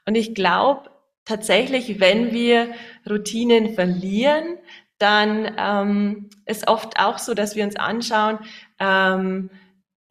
Und 0.07 0.15
ich 0.15 0.35
glaube 0.35 0.91
tatsächlich, 1.25 2.01
wenn 2.01 2.33
wir 2.33 2.69
Routinen 3.09 3.75
verlieren, 3.75 4.59
dann 5.01 5.51
ähm, 5.57 6.31
ist 6.47 6.69
oft 6.69 6.99
auch 7.01 7.19
so, 7.19 7.35
dass 7.35 7.57
wir 7.57 7.65
uns 7.65 7.77
anschauen, 7.77 8.39
ähm, 8.79 9.51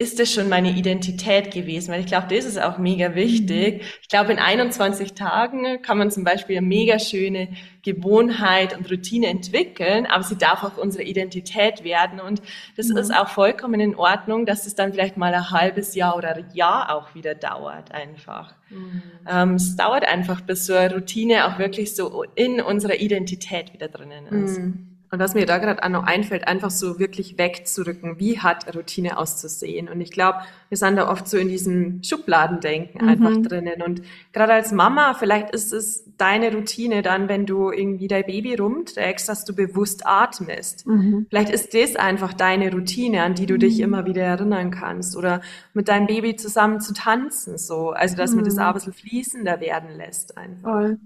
ist 0.00 0.18
das 0.18 0.32
schon 0.32 0.48
meine 0.48 0.70
Identität 0.70 1.52
gewesen? 1.52 1.92
Weil 1.92 2.00
ich 2.00 2.06
glaube, 2.06 2.34
das 2.34 2.46
ist 2.46 2.58
auch 2.58 2.78
mega 2.78 3.14
wichtig. 3.14 3.82
Mhm. 3.82 3.86
Ich 4.00 4.08
glaube, 4.08 4.32
in 4.32 4.38
21 4.38 5.12
Tagen 5.12 5.82
kann 5.82 5.98
man 5.98 6.10
zum 6.10 6.24
Beispiel 6.24 6.56
eine 6.56 6.66
mega 6.66 6.98
schöne 6.98 7.50
Gewohnheit 7.82 8.74
und 8.74 8.90
Routine 8.90 9.26
entwickeln, 9.26 10.06
aber 10.06 10.22
sie 10.22 10.38
darf 10.38 10.64
auch 10.64 10.78
unsere 10.78 11.04
Identität 11.04 11.84
werden. 11.84 12.18
Und 12.18 12.40
das 12.78 12.88
mhm. 12.88 12.96
ist 12.96 13.14
auch 13.14 13.28
vollkommen 13.28 13.78
in 13.78 13.94
Ordnung, 13.94 14.46
dass 14.46 14.66
es 14.66 14.74
dann 14.74 14.94
vielleicht 14.94 15.18
mal 15.18 15.34
ein 15.34 15.50
halbes 15.50 15.94
Jahr 15.94 16.16
oder 16.16 16.34
ein 16.34 16.46
Jahr 16.54 16.96
auch 16.96 17.14
wieder 17.14 17.34
dauert 17.34 17.92
einfach. 17.92 18.54
Mhm. 18.70 19.02
Ähm, 19.30 19.54
es 19.56 19.76
dauert 19.76 20.04
einfach, 20.04 20.40
bis 20.40 20.64
so 20.64 20.72
eine 20.72 20.94
Routine 20.94 21.46
auch 21.46 21.58
wirklich 21.58 21.94
so 21.94 22.24
in 22.36 22.62
unserer 22.62 22.98
Identität 22.98 23.74
wieder 23.74 23.88
drinnen 23.88 24.44
ist. 24.44 24.60
Mhm. 24.60 24.89
Und 25.12 25.18
was 25.18 25.34
mir 25.34 25.44
da 25.44 25.58
gerade 25.58 25.82
auch 25.82 25.88
noch 25.88 26.04
einfällt, 26.04 26.46
einfach 26.46 26.70
so 26.70 27.00
wirklich 27.00 27.36
wegzurücken, 27.36 28.20
wie 28.20 28.38
hat 28.38 28.72
Routine 28.76 29.18
auszusehen? 29.18 29.88
Und 29.88 30.00
ich 30.00 30.12
glaube, 30.12 30.38
wir 30.68 30.78
sind 30.78 30.94
da 30.96 31.10
oft 31.10 31.26
so 31.26 31.36
in 31.36 31.48
diesem 31.48 32.02
Schubladendenken 32.04 33.02
mhm. 33.02 33.08
einfach 33.08 33.36
drinnen. 33.42 33.82
Und 33.82 34.02
gerade 34.32 34.52
als 34.52 34.70
Mama, 34.70 35.14
vielleicht 35.14 35.50
ist 35.50 35.72
es 35.72 36.04
deine 36.16 36.52
Routine 36.54 37.02
dann, 37.02 37.28
wenn 37.28 37.44
du 37.44 37.72
irgendwie 37.72 38.06
dein 38.06 38.24
Baby 38.24 38.54
rumträgst, 38.54 39.28
dass 39.28 39.44
du 39.44 39.52
bewusst 39.52 40.06
atmest. 40.06 40.86
Mhm. 40.86 41.26
Vielleicht 41.28 41.50
ist 41.50 41.74
das 41.74 41.96
einfach 41.96 42.32
deine 42.32 42.70
Routine, 42.70 43.24
an 43.24 43.34
die 43.34 43.46
du 43.46 43.58
dich 43.58 43.78
mhm. 43.78 43.84
immer 43.84 44.06
wieder 44.06 44.22
erinnern 44.22 44.70
kannst. 44.70 45.16
Oder 45.16 45.40
mit 45.74 45.88
deinem 45.88 46.06
Baby 46.06 46.36
zusammen 46.36 46.80
zu 46.80 46.94
tanzen, 46.94 47.58
so. 47.58 47.90
Also, 47.90 48.16
dass 48.16 48.32
man 48.32 48.44
das 48.44 48.54
mhm. 48.54 48.60
auch 48.60 48.68
ein 48.68 48.74
bisschen 48.74 48.92
fließender 48.92 49.60
werden 49.60 49.90
lässt 49.96 50.38
einfach. 50.38 50.70
Voll. 50.70 50.98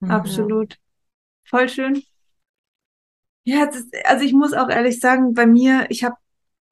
Mhm. 0.00 0.10
Absolut. 0.10 0.78
Voll 1.44 1.68
schön. 1.68 2.02
Ja, 3.46 3.64
ist, 3.64 3.94
also 4.04 4.24
ich 4.24 4.32
muss 4.32 4.52
auch 4.52 4.68
ehrlich 4.68 4.98
sagen, 4.98 5.32
bei 5.32 5.46
mir, 5.46 5.86
ich 5.88 6.02
habe 6.02 6.16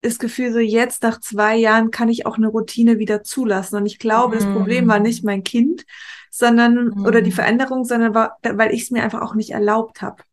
das 0.03 0.19
Gefühl, 0.19 0.53
so 0.53 0.59
jetzt 0.59 1.05
nach 1.05 1.21
zwei 1.21 1.57
Jahren 1.57 1.93
kann 1.93 2.09
ich 2.09 2.27
auch 2.27 2.37
eine 2.37 2.49
Routine 2.49 2.99
wieder 2.99 3.23
zulassen. 3.23 3.77
Und 3.77 3.87
ich 3.87 4.01
glaube, 4.01 4.35
mm. 4.35 4.39
das 4.39 4.53
Problem 4.53 4.89
war 4.89 4.99
nicht 4.99 5.23
mein 5.23 5.45
Kind, 5.45 5.87
sondern 6.31 6.89
mm. 6.89 7.07
oder 7.07 7.23
die 7.23 7.31
Veränderung, 7.31 7.85
sondern 7.85 8.13
war, 8.13 8.39
weil 8.43 8.75
ich 8.75 8.83
es 8.83 8.91
mir 8.91 9.05
einfach 9.05 9.23
auch 9.23 9.37
nicht 9.37 9.51
erlaubt 9.51 10.03
habe. 10.03 10.25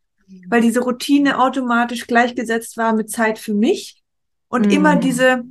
Weil 0.47 0.61
diese 0.61 0.79
Routine 0.79 1.39
automatisch 1.39 2.07
gleichgesetzt 2.07 2.75
war 2.75 2.93
mit 2.93 3.11
Zeit 3.11 3.37
für 3.37 3.53
mich 3.53 4.01
und 4.47 4.67
mm. 4.67 4.71
immer 4.71 4.95
diese 4.95 5.43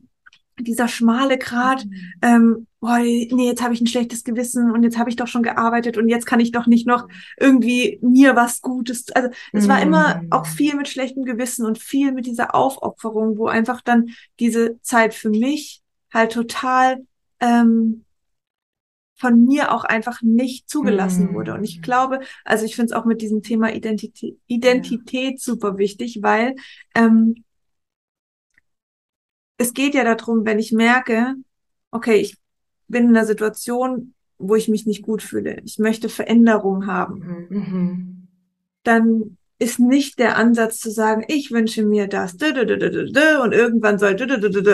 dieser 0.67 0.89
schmale 0.89 1.39
Grat, 1.39 1.85
mhm. 1.85 1.93
ähm, 2.23 2.67
boah, 2.81 2.99
nee, 2.99 3.47
jetzt 3.47 3.63
habe 3.63 3.75
ich 3.75 3.81
ein 3.81 3.87
schlechtes 3.87 4.25
Gewissen 4.25 4.71
und 4.71 4.83
jetzt 4.83 4.99
habe 4.99 5.11
ich 5.11 5.17
doch 5.17 5.27
schon 5.27 5.43
gearbeitet 5.43 5.99
und 5.99 6.09
jetzt 6.09 6.27
kann 6.27 6.41
ich 6.41 6.53
doch 6.53 6.67
nicht 6.67 6.87
noch 6.87 7.09
irgendwie 7.39 7.99
mir 8.03 8.37
was 8.37 8.61
Gutes. 8.63 9.11
Also 9.13 9.29
es 9.53 9.69
war 9.69 9.83
immer 9.83 10.23
auch 10.31 10.47
mhm. 10.47 10.51
viel 10.51 10.77
mit 10.77 10.89
schlechtem 10.89 11.25
Gewissen 11.25 11.67
und 11.67 11.79
viel 11.79 12.13
mit 12.13 12.27
dieser 12.27 12.55
Aufopferung, 12.55 13.37
wo 13.37 13.47
einfach 13.47 13.81
dann 13.81 14.11
diese 14.39 14.81
Zeit 14.83 15.15
für 15.15 15.31
mich 15.31 15.83
halt 16.13 16.33
total 16.33 17.07
ähm, 17.41 18.05
von 19.21 19.45
mir 19.45 19.73
auch 19.73 19.85
einfach 19.85 20.23
nicht 20.23 20.71
zugelassen 20.71 21.35
wurde. 21.35 21.53
Und 21.53 21.63
ich 21.63 21.79
mhm. 21.79 21.83
glaube, 21.83 22.21
also 22.45 22.65
ich 22.65 22.75
finde 22.75 22.87
es 22.87 22.93
auch 22.93 23.05
mit 23.05 23.21
diesem 23.21 23.43
Thema 23.43 23.73
Identität, 23.73 24.39
Identität 24.47 25.33
ja. 25.33 25.39
super 25.39 25.77
wichtig, 25.77 26.21
weil 26.23 26.57
ähm, 26.95 27.45
es 29.61 29.75
geht 29.75 29.95
ja 29.95 30.05
darum, 30.05 30.47
wenn 30.47 30.59
ich 30.59 30.73
merke, 30.73 31.35
okay, 31.91 32.15
ich 32.17 32.39
bin 32.89 33.05
in 33.05 33.11
einer 33.11 33.27
Situation, 33.27 34.15
wo 34.39 34.55
ich 34.55 34.69
mich 34.69 34.87
nicht 34.87 35.03
gut 35.03 35.23
fühle, 35.23 35.61
ich 35.67 35.79
möchte 35.79 36.09
Veränderung 36.09 36.87
haben, 36.87 37.47
mhm. 37.51 37.59
mhm. 37.59 38.29
dann 38.85 39.37
ist 39.61 39.79
nicht 39.79 40.19
der 40.19 40.39
Ansatz 40.39 40.79
zu 40.79 40.91
sagen, 40.91 41.23
ich 41.29 41.51
wünsche 41.53 41.85
mir 41.85 42.09
das 42.09 42.33
und 42.33 43.53
irgendwann 43.53 43.99
soll 43.99 44.17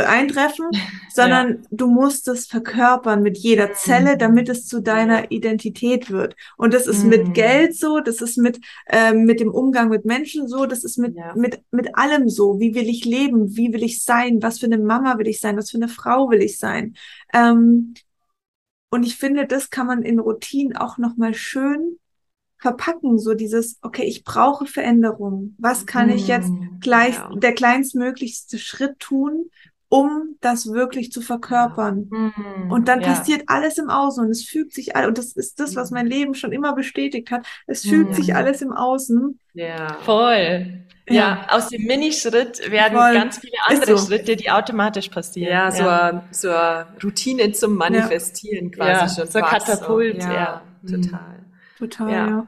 eintreffen, 0.09 0.67
sondern 1.13 1.49
ja. 1.49 1.69
du 1.73 1.89
musst 1.89 2.29
es 2.29 2.47
verkörpern 2.47 3.21
mit 3.21 3.37
jeder 3.37 3.73
Zelle, 3.75 4.15
mhm. 4.15 4.19
damit 4.19 4.49
es 4.49 4.69
zu 4.69 4.81
deiner 4.81 5.33
Identität 5.33 6.13
wird. 6.13 6.37
Und 6.57 6.73
das 6.73 6.87
ist 6.87 7.03
mhm. 7.03 7.11
mit 7.11 7.35
Geld 7.35 7.77
so, 7.77 7.99
das 7.99 8.21
ist 8.21 8.39
mit, 8.39 8.61
äh, 8.87 9.13
mit 9.13 9.41
dem 9.41 9.51
Umgang 9.51 9.89
mit 9.89 10.05
Menschen 10.05 10.47
so, 10.47 10.67
das 10.67 10.85
ist 10.85 10.99
mit, 10.99 11.17
ja. 11.17 11.35
mit, 11.35 11.61
mit 11.73 11.99
allem 11.99 12.29
so. 12.29 12.61
Wie 12.61 12.77
will 12.77 12.89
ich 12.89 13.05
leben? 13.05 13.57
Wie 13.57 13.73
will 13.73 13.83
ich 13.83 14.05
sein? 14.05 14.41
Was 14.41 14.61
für 14.61 14.67
eine 14.67 14.79
Mama 14.79 15.19
will 15.19 15.27
ich 15.27 15.41
sein? 15.41 15.57
Was 15.57 15.73
für 15.73 15.79
eine 15.79 15.89
Frau 15.89 16.31
will 16.31 16.43
ich 16.43 16.61
sein? 16.61 16.95
Ähm, 17.35 17.95
und 18.91 19.05
ich 19.05 19.17
finde, 19.17 19.49
das 19.49 19.71
kann 19.71 19.89
man 19.89 20.03
in 20.03 20.21
Routinen 20.21 20.77
auch 20.77 20.97
nochmal 20.97 21.35
schön 21.35 21.99
verpacken, 22.59 23.19
so 23.19 23.35
dieses, 23.35 23.79
okay, 23.83 24.05
ich 24.05 24.25
brauche 24.25 24.67
Veränderung. 24.67 25.55
Was 25.59 25.87
kann 25.87 26.09
ich 26.11 26.27
jetzt 26.27 26.49
mm, 26.49 26.81
gleich, 26.81 27.17
ja. 27.17 27.31
der 27.37 27.53
kleinstmöglichste 27.53 28.59
Schritt 28.59 28.99
tun, 28.99 29.51
um 29.89 30.37
das 30.41 30.73
wirklich 30.73 31.13
zu 31.13 31.21
verkörpern. 31.21 32.09
Mhm, 32.11 32.71
und 32.71 32.89
dann 32.89 33.01
ja. 33.01 33.09
passiert 33.09 33.45
alles 33.47 33.79
im 33.79 33.89
Außen 33.89 34.25
und 34.25 34.31
es 34.31 34.45
fügt 34.45 34.73
sich 34.73 34.97
alles, 34.97 35.09
und 35.09 35.19
das 35.19 35.33
ist 35.33 35.61
das, 35.61 35.77
was 35.77 35.91
mein 35.91 36.07
Leben 36.07 36.35
schon 36.35 36.53
immer 36.53 36.75
bestätigt 36.75 37.31
hat. 37.31 37.47
Es 37.67 37.83
fügt 37.83 38.11
mhm. 38.11 38.15
sich 38.15 38.35
alles 38.35 38.63
im 38.63 38.73
Außen. 38.73 39.39
Ja, 39.55 39.97
voll. 40.05 40.85
Ja, 41.09 41.15
ja 41.15 41.47
aus 41.51 41.69
dem 41.69 41.85
Minischritt 41.85 42.69
werden 42.71 42.99
voll. 42.99 43.15
ganz 43.15 43.39
viele 43.39 43.57
andere 43.67 43.97
so. 43.97 44.07
Schritte, 44.07 44.35
die 44.35 44.51
automatisch 44.51 45.09
passieren. 45.09 45.53
Ja, 45.53 45.71
so, 45.71 45.85
ja. 45.85 46.09
Eine, 46.09 46.23
so 46.33 46.51
eine 46.51 46.87
Routine 47.03 47.53
zum 47.53 47.77
Manifestieren 47.77 48.73
quasi 48.73 49.15
schon. 49.15 49.29
So 49.29 49.39
Katapult, 49.39 50.21
so. 50.21 50.29
ja, 50.29 50.63
total. 50.89 51.46
Total, 51.77 52.11
ja. 52.11 52.47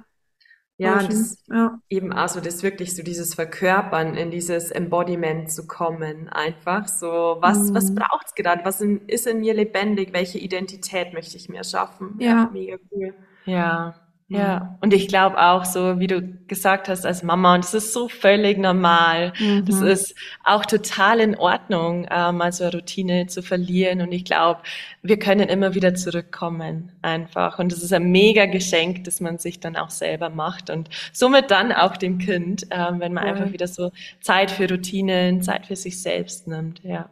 Ja, 0.81 1.03
das 1.03 1.43
ja. 1.49 1.81
eben 1.89 2.13
also 2.13 2.41
das 2.41 2.63
wirklich 2.63 2.95
so 2.95 3.03
dieses 3.03 3.35
Verkörpern, 3.35 4.15
in 4.15 4.31
dieses 4.31 4.71
Embodiment 4.71 5.51
zu 5.51 5.67
kommen, 5.67 6.29
einfach 6.29 6.87
so, 6.87 7.39
was, 7.41 7.71
mhm. 7.71 7.75
was 7.75 7.95
braucht's 7.97 8.35
gerade? 8.37 8.65
Was 8.65 8.81
in, 8.81 9.01
ist 9.09 9.27
in 9.27 9.41
mir 9.41 9.55
lebendig? 9.55 10.13
Welche 10.13 10.39
Identität 10.39 11.15
möchte 11.15 11.37
ich 11.37 11.49
mir 11.49 11.65
schaffen? 11.65 12.15
Ja. 12.21 12.29
ja 12.29 12.51
mega 12.53 12.77
cool. 12.93 13.13
Ja. 13.45 13.97
Ja, 14.31 14.77
und 14.83 14.93
ich 14.93 15.09
glaube 15.09 15.41
auch 15.41 15.65
so, 15.65 16.01
wie 16.01 16.07
du 16.07 16.21
gesagt 16.49 16.91
hast 16.91 17.07
als 17.07 17.23
Mama, 17.23 17.55
und 17.55 17.65
das 17.65 17.73
ist 17.73 17.95
so 17.95 18.09
völlig 18.11 18.59
normal. 18.59 19.33
Mhm. 19.39 19.65
Das 19.65 19.81
ist 19.81 20.15
auch 20.45 20.67
total 20.67 21.21
in 21.21 21.35
Ordnung, 21.35 22.07
ähm, 22.11 22.43
also 22.43 22.65
eine 22.65 22.75
Routine 22.75 23.27
zu 23.29 23.43
verlieren. 23.43 24.03
Und 24.03 24.13
ich 24.13 24.27
glaube, 24.27 24.61
wir 25.03 25.19
können 25.19 25.49
immer 25.49 25.75
wieder 25.75 25.95
zurückkommen 25.95 26.93
einfach. 27.01 27.59
Und 27.59 27.73
es 27.73 27.83
ist 27.83 27.95
ein 27.95 28.11
mega 28.11 28.45
Geschenk, 28.45 29.05
dass 29.05 29.21
man 29.21 29.39
sich 29.39 29.61
dann 29.61 29.77
auch 29.77 29.91
selber 29.91 30.29
macht 30.29 30.69
und 30.69 30.91
somit 31.15 31.51
dann 31.51 31.73
auch 31.73 31.97
dem 31.97 32.19
Kind, 32.19 32.67
ähm, 32.71 33.01
wenn 33.01 33.15
man 33.15 33.27
ja. 33.27 33.33
einfach 33.33 33.53
wieder 33.53 33.67
so 33.67 33.93
Zeit 34.21 34.51
für 34.51 34.69
Routinen, 34.69 35.41
Zeit 35.41 35.65
für 35.65 35.77
sich 35.77 36.03
selbst 36.03 36.47
nimmt. 36.47 36.85
Ja. 36.85 37.09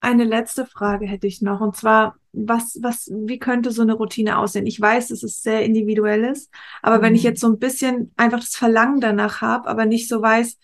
Eine 0.00 0.24
letzte 0.24 0.64
Frage 0.64 1.06
hätte 1.06 1.26
ich 1.26 1.42
noch, 1.42 1.60
und 1.60 1.76
zwar, 1.76 2.16
was, 2.32 2.78
was, 2.80 3.10
wie 3.12 3.38
könnte 3.38 3.72
so 3.72 3.82
eine 3.82 3.94
Routine 3.94 4.38
aussehen? 4.38 4.66
Ich 4.66 4.80
weiß, 4.80 5.08
dass 5.08 5.24
es 5.24 5.42
sehr 5.42 5.64
individuell 5.64 6.24
ist, 6.24 6.52
aber 6.82 6.98
mhm. 6.98 7.02
wenn 7.02 7.14
ich 7.16 7.22
mhm. 7.22 7.28
jetzt 7.30 7.40
so 7.40 7.48
ein 7.48 7.58
bisschen 7.58 8.12
einfach 8.16 8.40
das 8.40 8.54
Verlangen 8.54 9.00
danach 9.00 9.40
habe, 9.40 9.68
aber 9.68 9.86
nicht 9.86 10.08
so 10.08 10.22
weiß, 10.22 10.56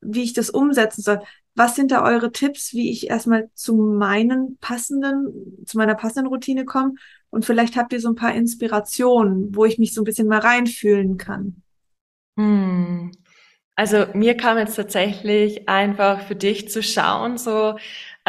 wie 0.00 0.22
ich 0.22 0.32
das 0.32 0.50
umsetzen 0.50 1.02
soll, 1.02 1.20
was 1.54 1.76
sind 1.76 1.90
da 1.90 2.04
eure 2.04 2.32
Tipps, 2.32 2.72
wie 2.72 2.90
ich 2.90 3.10
erstmal 3.10 3.50
zu 3.54 3.76
meinen 3.76 4.56
passenden, 4.58 5.64
zu 5.66 5.76
meiner 5.76 5.94
passenden 5.94 6.28
Routine 6.28 6.64
komme? 6.64 6.94
Und 7.28 7.44
vielleicht 7.44 7.76
habt 7.76 7.92
ihr 7.92 8.00
so 8.00 8.08
ein 8.08 8.14
paar 8.14 8.34
Inspirationen, 8.34 9.54
wo 9.54 9.64
ich 9.64 9.78
mich 9.78 9.94
so 9.94 10.00
ein 10.00 10.04
bisschen 10.04 10.26
mal 10.26 10.38
reinfühlen 10.38 11.16
kann. 11.16 11.62
Hm. 12.36 13.12
Also 13.76 14.06
mir 14.14 14.36
kam 14.36 14.58
jetzt 14.58 14.76
tatsächlich 14.76 15.68
einfach 15.68 16.22
für 16.22 16.36
dich 16.36 16.68
zu 16.68 16.82
schauen, 16.82 17.38
so 17.38 17.76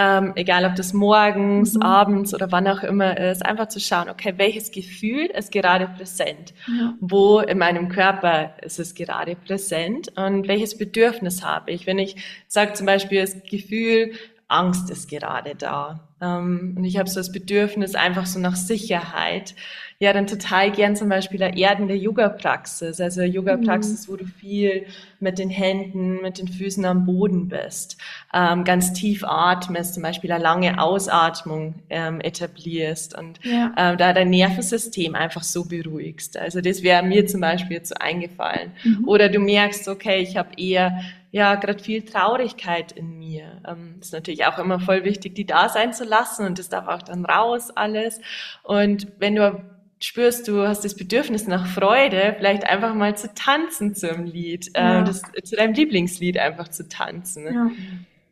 ähm, 0.01 0.33
egal 0.35 0.65
ob 0.65 0.75
das 0.75 0.93
morgens, 0.93 1.75
mhm. 1.75 1.81
abends 1.83 2.33
oder 2.33 2.51
wann 2.51 2.67
auch 2.67 2.81
immer 2.81 3.17
ist, 3.17 3.45
einfach 3.45 3.67
zu 3.67 3.79
schauen, 3.79 4.09
okay, 4.09 4.33
welches 4.37 4.71
Gefühl 4.71 5.25
ist 5.25 5.51
gerade 5.51 5.87
präsent? 5.87 6.53
Ja. 6.67 6.95
Wo 6.99 7.39
in 7.39 7.59
meinem 7.59 7.89
Körper 7.89 8.55
ist 8.61 8.79
es 8.79 8.95
gerade 8.95 9.35
präsent? 9.35 10.11
Und 10.17 10.47
welches 10.47 10.77
Bedürfnis 10.77 11.43
habe 11.43 11.71
ich? 11.71 11.85
Wenn 11.85 11.99
ich 11.99 12.15
sage 12.47 12.73
zum 12.73 12.87
Beispiel 12.87 13.21
das 13.21 13.43
Gefühl, 13.43 14.13
Angst 14.51 14.89
ist 14.89 15.09
gerade 15.09 15.55
da. 15.55 16.07
Ähm, 16.21 16.75
und 16.77 16.83
ich 16.83 16.97
habe 16.97 17.09
so 17.09 17.19
das 17.19 17.31
Bedürfnis 17.31 17.95
einfach 17.95 18.25
so 18.25 18.39
nach 18.39 18.55
Sicherheit. 18.55 19.55
Ja, 19.99 20.13
dann 20.13 20.25
total 20.25 20.71
gern 20.71 20.95
zum 20.95 21.09
Beispiel 21.09 21.41
eine 21.43 21.57
erdende 21.57 21.93
Yoga-Praxis. 21.93 22.99
Also 22.99 23.21
Yoga-Praxis, 23.21 24.07
mhm. 24.07 24.11
wo 24.11 24.17
du 24.17 24.25
viel 24.25 24.85
mit 25.19 25.37
den 25.37 25.49
Händen, 25.49 26.21
mit 26.21 26.39
den 26.39 26.47
Füßen 26.47 26.83
am 26.85 27.05
Boden 27.05 27.49
bist. 27.49 27.97
Ähm, 28.33 28.63
ganz 28.63 28.93
tief 28.93 29.23
atmest, 29.23 29.93
zum 29.93 30.03
Beispiel 30.03 30.31
eine 30.31 30.43
lange 30.43 30.81
Ausatmung 30.81 31.75
ähm, 31.89 32.19
etablierst 32.19 33.17
und 33.17 33.39
ja. 33.43 33.73
äh, 33.75 33.97
da 33.97 34.13
dein 34.13 34.31
Nervensystem 34.31 35.13
einfach 35.13 35.43
so 35.43 35.65
beruhigst. 35.65 36.37
Also 36.37 36.61
das 36.61 36.81
wäre 36.81 37.03
mir 37.03 37.27
zum 37.27 37.41
Beispiel 37.41 37.77
jetzt 37.77 37.89
so 37.89 37.95
eingefallen. 37.99 38.71
Mhm. 38.83 39.07
Oder 39.07 39.29
du 39.29 39.39
merkst, 39.39 39.87
okay, 39.87 40.21
ich 40.21 40.35
habe 40.35 40.49
eher 40.57 40.99
ja 41.31 41.55
gerade 41.55 41.81
viel 41.81 42.03
Traurigkeit 42.03 42.91
in 42.91 43.17
mir. 43.17 43.61
Ähm, 43.67 43.95
ist 43.99 44.13
natürlich 44.13 44.45
auch 44.45 44.59
immer 44.59 44.79
voll 44.79 45.03
wichtig, 45.03 45.35
die 45.35 45.45
da 45.45 45.69
sein 45.69 45.93
zu 45.93 46.03
lassen 46.03 46.45
und 46.45 46.59
das 46.59 46.69
darf 46.69 46.87
auch 46.87 47.01
dann 47.01 47.25
raus 47.25 47.71
alles. 47.71 48.21
Und 48.63 49.07
wenn 49.17 49.35
du 49.35 49.63
spürst, 49.99 50.47
du 50.47 50.67
hast 50.67 50.83
das 50.83 50.95
Bedürfnis 50.95 51.47
nach 51.47 51.67
Freude, 51.67 52.35
vielleicht 52.37 52.65
einfach 52.65 52.93
mal 52.93 53.15
zu 53.15 53.33
tanzen 53.33 53.95
zum 53.95 54.25
Lied, 54.25 54.71
äh, 54.73 54.81
ja. 54.81 55.01
das, 55.03 55.21
zu 55.43 55.55
deinem 55.55 55.73
Lieblingslied 55.73 56.37
einfach 56.37 56.67
zu 56.67 56.87
tanzen. 56.87 57.73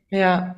Ja. 0.09 0.17
ja. 0.19 0.55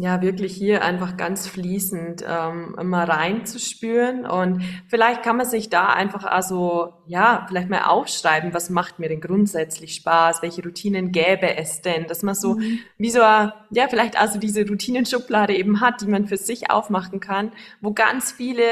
Ja, 0.00 0.22
wirklich 0.22 0.54
hier 0.54 0.84
einfach 0.84 1.16
ganz 1.16 1.48
fließend 1.48 2.24
ähm, 2.26 2.76
immer 2.80 3.02
reinzuspüren. 3.08 4.26
Und 4.26 4.62
vielleicht 4.86 5.24
kann 5.24 5.36
man 5.36 5.46
sich 5.46 5.70
da 5.70 5.88
einfach 5.88 6.22
also, 6.22 6.92
ja, 7.08 7.44
vielleicht 7.48 7.68
mal 7.68 7.82
aufschreiben, 7.82 8.54
was 8.54 8.70
macht 8.70 9.00
mir 9.00 9.08
denn 9.08 9.20
grundsätzlich 9.20 9.96
Spaß, 9.96 10.40
welche 10.40 10.62
Routinen 10.62 11.10
gäbe 11.10 11.56
es 11.56 11.82
denn, 11.82 12.06
dass 12.06 12.22
man 12.22 12.36
so 12.36 12.54
mhm. 12.54 12.78
wie 12.96 13.10
so, 13.10 13.18
ja, 13.18 13.88
vielleicht 13.90 14.20
also 14.20 14.38
diese 14.38 14.64
Routinenschublade 14.68 15.56
eben 15.56 15.80
hat, 15.80 16.00
die 16.00 16.06
man 16.06 16.28
für 16.28 16.36
sich 16.36 16.70
aufmachen 16.70 17.18
kann, 17.18 17.50
wo 17.80 17.92
ganz 17.92 18.30
viele 18.30 18.62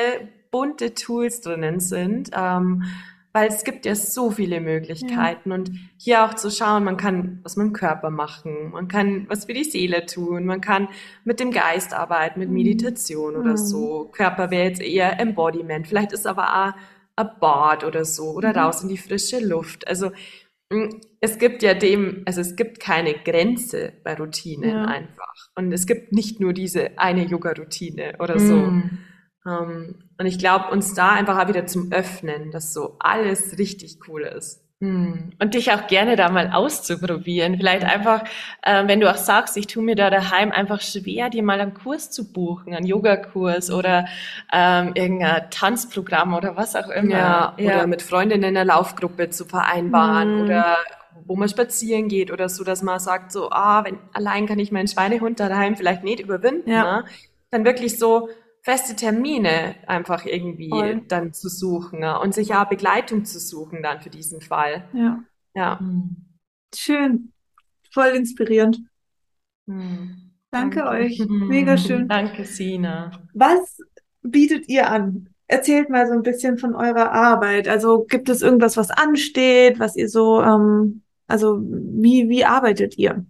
bunte 0.52 0.94
Tools 0.94 1.40
drinnen 1.40 1.80
sind. 1.80 2.30
Ähm, 2.36 2.84
weil 3.36 3.48
es 3.48 3.64
gibt 3.64 3.84
ja 3.84 3.94
so 3.94 4.30
viele 4.30 4.62
Möglichkeiten 4.62 5.50
ja. 5.50 5.56
und 5.56 5.70
hier 5.98 6.24
auch 6.24 6.32
zu 6.32 6.50
schauen, 6.50 6.84
man 6.84 6.96
kann 6.96 7.40
was 7.42 7.56
mit 7.56 7.66
dem 7.66 7.72
Körper 7.74 8.08
machen, 8.08 8.70
man 8.70 8.88
kann 8.88 9.26
was 9.28 9.44
für 9.44 9.52
die 9.52 9.64
Seele 9.64 10.06
tun, 10.06 10.46
man 10.46 10.62
kann 10.62 10.88
mit 11.24 11.38
dem 11.38 11.50
Geist 11.50 11.92
arbeiten, 11.92 12.40
mit 12.40 12.48
mhm. 12.48 12.54
Meditation 12.54 13.34
mhm. 13.34 13.40
oder 13.40 13.58
so. 13.58 14.10
Körper 14.10 14.50
wäre 14.50 14.64
jetzt 14.64 14.80
eher 14.80 15.20
Embodiment, 15.20 15.86
vielleicht 15.86 16.12
ist 16.12 16.26
aber 16.26 16.48
auch 16.48 16.72
ein 17.16 17.30
Bad 17.38 17.84
oder 17.84 18.06
so 18.06 18.30
oder 18.30 18.54
mhm. 18.54 18.58
raus 18.58 18.82
in 18.82 18.88
die 18.88 18.96
frische 18.96 19.38
Luft. 19.38 19.86
Also 19.86 20.12
mm, 20.72 20.94
es 21.20 21.38
gibt 21.38 21.62
ja 21.62 21.74
dem, 21.74 22.22
also 22.24 22.40
es 22.40 22.56
gibt 22.56 22.80
keine 22.80 23.12
Grenze 23.22 23.92
bei 24.02 24.14
Routinen 24.14 24.70
ja. 24.70 24.84
einfach 24.86 25.50
und 25.56 25.74
es 25.74 25.86
gibt 25.86 26.10
nicht 26.10 26.40
nur 26.40 26.54
diese 26.54 26.98
eine 26.98 27.26
Yoga-Routine 27.26 28.14
oder 28.18 28.38
so. 28.38 28.56
Mhm. 28.56 28.98
Ähm, 29.46 29.96
und 30.18 30.26
ich 30.26 30.38
glaube, 30.38 30.70
uns 30.70 30.94
da 30.94 31.10
einfach 31.10 31.38
auch 31.38 31.48
wieder 31.48 31.66
zum 31.66 31.92
Öffnen, 31.92 32.50
dass 32.50 32.72
so 32.72 32.96
alles 32.98 33.58
richtig 33.58 33.98
cool 34.08 34.22
ist. 34.22 34.62
Hm. 34.80 35.32
Und 35.40 35.54
dich 35.54 35.72
auch 35.72 35.86
gerne 35.86 36.16
da 36.16 36.28
mal 36.28 36.50
auszuprobieren. 36.52 37.56
Vielleicht 37.56 37.84
einfach, 37.84 38.24
äh, 38.60 38.86
wenn 38.86 39.00
du 39.00 39.10
auch 39.10 39.16
sagst, 39.16 39.56
ich 39.56 39.66
tue 39.66 39.82
mir 39.82 39.94
da 39.94 40.10
daheim 40.10 40.52
einfach 40.52 40.82
schwer, 40.82 41.30
dir 41.30 41.42
mal 41.42 41.60
einen 41.60 41.72
Kurs 41.72 42.10
zu 42.10 42.30
buchen, 42.30 42.74
einen 42.74 42.84
Yogakurs 42.84 43.70
oder 43.70 44.06
ähm, 44.52 44.92
irgendein 44.94 45.48
Tanzprogramm 45.50 46.34
oder 46.34 46.56
was 46.56 46.76
auch 46.76 46.90
immer. 46.90 47.10
Ja, 47.10 47.54
ja. 47.56 47.76
oder 47.76 47.86
mit 47.86 48.02
Freundinnen 48.02 48.44
in 48.44 48.54
der 48.54 48.66
Laufgruppe 48.66 49.30
zu 49.30 49.46
vereinbaren 49.46 50.40
hm. 50.40 50.44
oder 50.44 50.76
wo 51.24 51.36
man 51.36 51.48
spazieren 51.48 52.08
geht 52.08 52.30
oder 52.30 52.50
so, 52.50 52.62
dass 52.62 52.82
man 52.82 53.00
sagt 53.00 53.32
so, 53.32 53.50
ah, 53.50 53.82
wenn 53.84 53.98
allein 54.12 54.46
kann 54.46 54.58
ich 54.58 54.72
meinen 54.72 54.88
Schweinehund 54.88 55.40
daheim 55.40 55.76
vielleicht 55.76 56.04
nicht 56.04 56.20
überwinden. 56.20 56.70
Ja. 56.70 56.98
Ne? 56.98 57.04
Dann 57.50 57.64
wirklich 57.64 57.98
so, 57.98 58.28
feste 58.66 58.96
Termine 58.96 59.76
einfach 59.86 60.26
irgendwie 60.26 60.70
Voll. 60.70 61.02
dann 61.06 61.32
zu 61.32 61.48
suchen 61.48 62.02
ja, 62.02 62.16
und 62.16 62.34
sich 62.34 62.48
ja 62.48 62.64
Begleitung 62.64 63.24
zu 63.24 63.38
suchen 63.38 63.80
dann 63.80 64.00
für 64.00 64.10
diesen 64.10 64.40
Fall. 64.40 64.88
Ja. 64.92 65.22
Ja. 65.54 65.78
Hm. 65.78 66.16
Schön. 66.74 67.32
Voll 67.92 68.08
inspirierend. 68.08 68.80
Hm. 69.68 70.32
Danke, 70.50 70.80
Danke, 70.80 70.90
euch. 70.90 71.24
Mega 71.28 71.76
schön. 71.76 72.08
Danke, 72.08 72.44
Sina. 72.44 73.12
Was 73.34 73.78
bietet 74.22 74.68
ihr 74.68 74.90
an? 74.90 75.28
Erzählt 75.46 75.88
mal 75.88 76.08
so 76.08 76.14
ein 76.14 76.24
bisschen 76.24 76.58
von 76.58 76.74
eurer 76.74 77.12
Arbeit. 77.12 77.68
Also 77.68 78.04
gibt 78.04 78.28
es 78.28 78.42
irgendwas, 78.42 78.76
was 78.76 78.90
ansteht, 78.90 79.78
was 79.78 79.94
ihr 79.94 80.08
so, 80.08 80.42
ähm, 80.42 81.02
also 81.28 81.60
wie, 81.62 82.28
wie 82.28 82.44
arbeitet 82.44 82.98
ihr? 82.98 83.24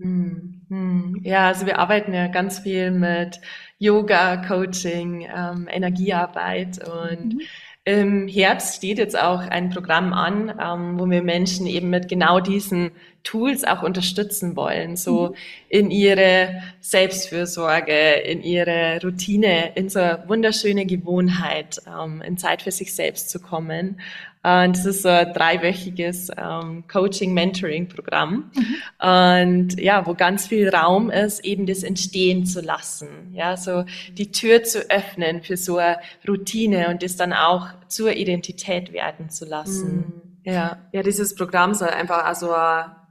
Hm, 0.00 0.62
hm. 0.70 1.20
Ja, 1.22 1.48
also 1.48 1.66
wir 1.66 1.78
arbeiten 1.78 2.14
ja 2.14 2.28
ganz 2.28 2.60
viel 2.60 2.90
mit 2.90 3.42
Yoga, 3.80 4.36
Coaching, 4.36 5.26
ähm, 5.34 5.66
Energiearbeit 5.70 6.86
und 6.86 7.34
mhm. 7.34 7.40
im 7.84 8.28
Herbst 8.28 8.76
steht 8.76 8.98
jetzt 8.98 9.18
auch 9.18 9.40
ein 9.40 9.70
Programm 9.70 10.12
an, 10.12 10.52
ähm, 10.62 11.00
wo 11.00 11.08
wir 11.08 11.22
Menschen 11.22 11.66
eben 11.66 11.88
mit 11.88 12.06
genau 12.06 12.40
diesen 12.40 12.90
Tools 13.22 13.64
auch 13.64 13.82
unterstützen 13.82 14.54
wollen, 14.54 14.96
so 14.96 15.28
mhm. 15.28 15.34
in 15.70 15.90
ihre 15.90 16.62
Selbstfürsorge, 16.80 18.12
in 18.20 18.42
ihre 18.42 19.00
Routine, 19.02 19.72
in 19.74 19.88
so 19.88 19.98
eine 19.98 20.24
wunderschöne 20.26 20.84
Gewohnheit, 20.84 21.80
ähm, 21.88 22.20
in 22.20 22.36
Zeit 22.36 22.60
für 22.60 22.70
sich 22.70 22.94
selbst 22.94 23.30
zu 23.30 23.40
kommen 23.40 23.96
und 24.42 24.74
das 24.74 24.86
ist 24.86 25.02
so 25.02 25.10
ein 25.10 25.34
dreiwöchiges 25.34 26.30
ähm, 26.34 26.84
Coaching-Mentoring-Programm. 26.90 28.50
Mhm. 28.54 28.76
Und 28.98 29.80
ja, 29.80 30.06
wo 30.06 30.14
ganz 30.14 30.46
viel 30.46 30.70
Raum 30.70 31.10
ist, 31.10 31.44
eben 31.44 31.66
das 31.66 31.82
entstehen 31.82 32.46
zu 32.46 32.62
lassen. 32.62 33.08
Ja, 33.34 33.58
so 33.58 33.84
die 34.12 34.32
Tür 34.32 34.62
zu 34.62 34.90
öffnen 34.90 35.42
für 35.42 35.58
so 35.58 35.76
eine 35.76 35.98
Routine 36.26 36.88
und 36.88 37.02
das 37.02 37.16
dann 37.16 37.34
auch 37.34 37.68
zur 37.88 38.16
Identität 38.16 38.94
werden 38.94 39.28
zu 39.28 39.44
lassen. 39.44 40.22
Mhm. 40.44 40.50
Ja. 40.50 40.78
Ja, 40.92 41.02
dieses 41.02 41.34
Programm 41.34 41.74
soll 41.74 41.88
einfach 41.88 42.24
also 42.24 42.54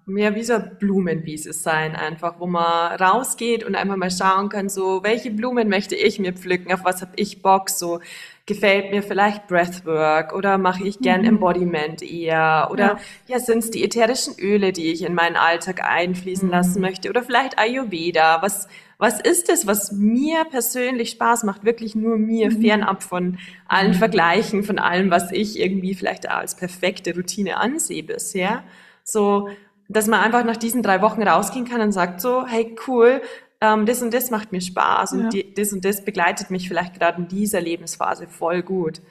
mehr 0.09 0.35
wie 0.35 0.43
so 0.43 0.53
eine 0.53 0.75
Blumenwiese 0.79 1.53
sein, 1.53 1.95
einfach, 1.95 2.39
wo 2.39 2.47
man 2.47 2.95
rausgeht 2.95 3.63
und 3.63 3.75
einfach 3.75 3.95
mal 3.95 4.11
schauen 4.11 4.49
kann, 4.49 4.67
so, 4.67 5.03
welche 5.03 5.31
Blumen 5.31 5.69
möchte 5.69 5.95
ich 5.95 6.19
mir 6.19 6.33
pflücken, 6.33 6.73
auf 6.73 6.83
was 6.83 7.01
habe 7.01 7.11
ich 7.15 7.41
Bock, 7.41 7.69
so, 7.69 7.99
gefällt 8.49 8.91
mir 8.91 9.01
vielleicht 9.03 9.47
Breathwork 9.47 10.33
oder 10.33 10.57
mache 10.57 10.83
ich 10.83 10.99
gern 10.99 11.21
mhm. 11.21 11.27
Embodiment 11.27 12.01
eher 12.01 12.67
oder 12.71 12.97
ja, 13.27 13.35
ja 13.35 13.39
sind 13.39 13.59
es 13.59 13.71
die 13.71 13.83
ätherischen 13.83 14.33
Öle, 14.39 14.73
die 14.73 14.91
ich 14.91 15.03
in 15.03 15.13
meinen 15.13 15.37
Alltag 15.37 15.81
einfließen 15.83 16.47
mhm. 16.47 16.53
lassen 16.53 16.81
möchte 16.81 17.09
oder 17.09 17.23
vielleicht 17.23 17.57
Ayurveda. 17.57 18.41
Was 18.41 18.67
was 18.97 19.21
ist 19.21 19.47
es, 19.49 19.65
was 19.65 19.93
mir 19.93 20.43
persönlich 20.43 21.11
Spaß 21.11 21.43
macht, 21.43 21.63
wirklich 21.63 21.95
nur 21.95 22.17
mir, 22.17 22.51
mhm. 22.51 22.61
fernab 22.61 23.01
von 23.01 23.37
allen 23.65 23.91
mhm. 23.91 23.95
Vergleichen, 23.95 24.63
von 24.63 24.77
allem, 24.77 25.09
was 25.09 25.31
ich 25.31 25.57
irgendwie 25.57 25.93
vielleicht 25.93 26.29
als 26.29 26.55
perfekte 26.55 27.15
Routine 27.15 27.57
ansehe 27.57 28.03
bisher. 28.03 28.63
So, 29.05 29.47
dass 29.87 30.07
man 30.07 30.19
einfach 30.19 30.43
nach 30.43 30.57
diesen 30.57 30.83
drei 30.83 31.01
Wochen 31.01 31.23
rausgehen 31.23 31.65
kann 31.65 31.79
und 31.79 31.93
sagt 31.93 32.19
so, 32.19 32.45
hey 32.45 32.75
cool, 32.87 33.21
ähm, 33.61 33.85
das 33.85 34.01
und 34.01 34.13
das 34.13 34.31
macht 34.31 34.51
mir 34.51 34.61
Spaß 34.61 35.13
und 35.13 35.23
ja. 35.23 35.29
die, 35.29 35.53
das 35.53 35.73
und 35.73 35.83
das 35.83 36.03
begleitet 36.05 36.49
mich 36.49 36.67
vielleicht 36.67 36.97
gerade 36.97 37.21
in 37.21 37.27
dieser 37.27 37.61
Lebensphase 37.61 38.27
voll 38.27 38.61
gut. 38.61 39.01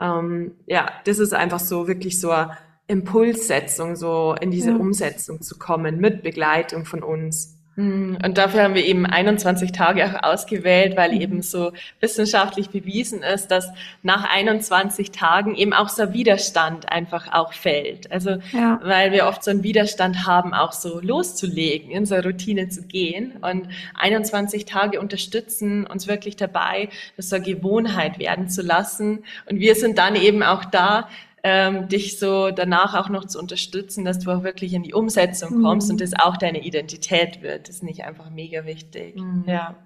Ähm, 0.00 0.52
ja, 0.66 0.90
das 1.04 1.18
ist 1.18 1.32
einfach 1.32 1.60
so 1.60 1.86
wirklich 1.86 2.20
so 2.20 2.30
eine 2.30 2.56
Impulssetzung, 2.86 3.96
so 3.96 4.34
in 4.40 4.50
diese 4.50 4.70
ja. 4.70 4.76
Umsetzung 4.76 5.42
zu 5.42 5.58
kommen 5.58 5.98
mit 5.98 6.22
Begleitung 6.22 6.84
von 6.84 7.02
uns. 7.02 7.53
Und 7.76 8.38
dafür 8.38 8.62
haben 8.62 8.74
wir 8.74 8.84
eben 8.84 9.04
21 9.04 9.72
Tage 9.72 10.06
auch 10.06 10.22
ausgewählt, 10.22 10.96
weil 10.96 11.12
mhm. 11.12 11.20
eben 11.20 11.42
so 11.42 11.72
wissenschaftlich 12.00 12.70
bewiesen 12.70 13.22
ist, 13.22 13.48
dass 13.48 13.68
nach 14.02 14.30
21 14.30 15.10
Tagen 15.10 15.56
eben 15.56 15.72
auch 15.72 15.88
so 15.88 16.02
ein 16.02 16.12
Widerstand 16.12 16.90
einfach 16.92 17.32
auch 17.32 17.52
fällt. 17.52 18.12
Also, 18.12 18.36
ja. 18.52 18.78
weil 18.84 19.10
wir 19.10 19.26
oft 19.26 19.42
so 19.42 19.50
einen 19.50 19.64
Widerstand 19.64 20.24
haben, 20.24 20.54
auch 20.54 20.72
so 20.72 21.00
loszulegen, 21.00 21.90
in 21.90 22.06
so 22.06 22.14
eine 22.14 22.24
Routine 22.24 22.68
zu 22.68 22.82
gehen. 22.82 23.32
Und 23.42 23.68
21 23.94 24.66
Tage 24.66 25.00
unterstützen 25.00 25.84
uns 25.84 26.06
wirklich 26.06 26.36
dabei, 26.36 26.90
das 27.16 27.28
so 27.28 27.36
eine 27.36 27.44
Gewohnheit 27.44 28.20
werden 28.20 28.48
zu 28.48 28.62
lassen. 28.62 29.24
Und 29.50 29.58
wir 29.58 29.74
sind 29.74 29.98
dann 29.98 30.14
eben 30.14 30.44
auch 30.44 30.64
da, 30.64 31.08
ähm, 31.46 31.88
dich 31.88 32.18
so 32.18 32.50
danach 32.50 32.94
auch 32.94 33.10
noch 33.10 33.26
zu 33.26 33.38
unterstützen, 33.38 34.04
dass 34.04 34.18
du 34.18 34.30
auch 34.30 34.42
wirklich 34.42 34.72
in 34.72 34.82
die 34.82 34.94
Umsetzung 34.94 35.62
kommst 35.62 35.88
mhm. 35.88 35.92
und 35.92 36.00
das 36.00 36.12
auch 36.18 36.38
deine 36.38 36.64
Identität 36.64 37.42
wird. 37.42 37.68
Das 37.68 37.76
ist 37.76 37.82
nicht 37.82 38.02
einfach 38.02 38.30
mega 38.30 38.64
wichtig. 38.64 39.16
Mhm. 39.16 39.44
Ja. 39.46 39.76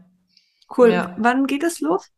Cool. 0.77 0.92
Ja. 0.92 1.16
Wann 1.18 1.49
geht 1.49 1.64
es 1.64 1.81
los? 1.81 2.12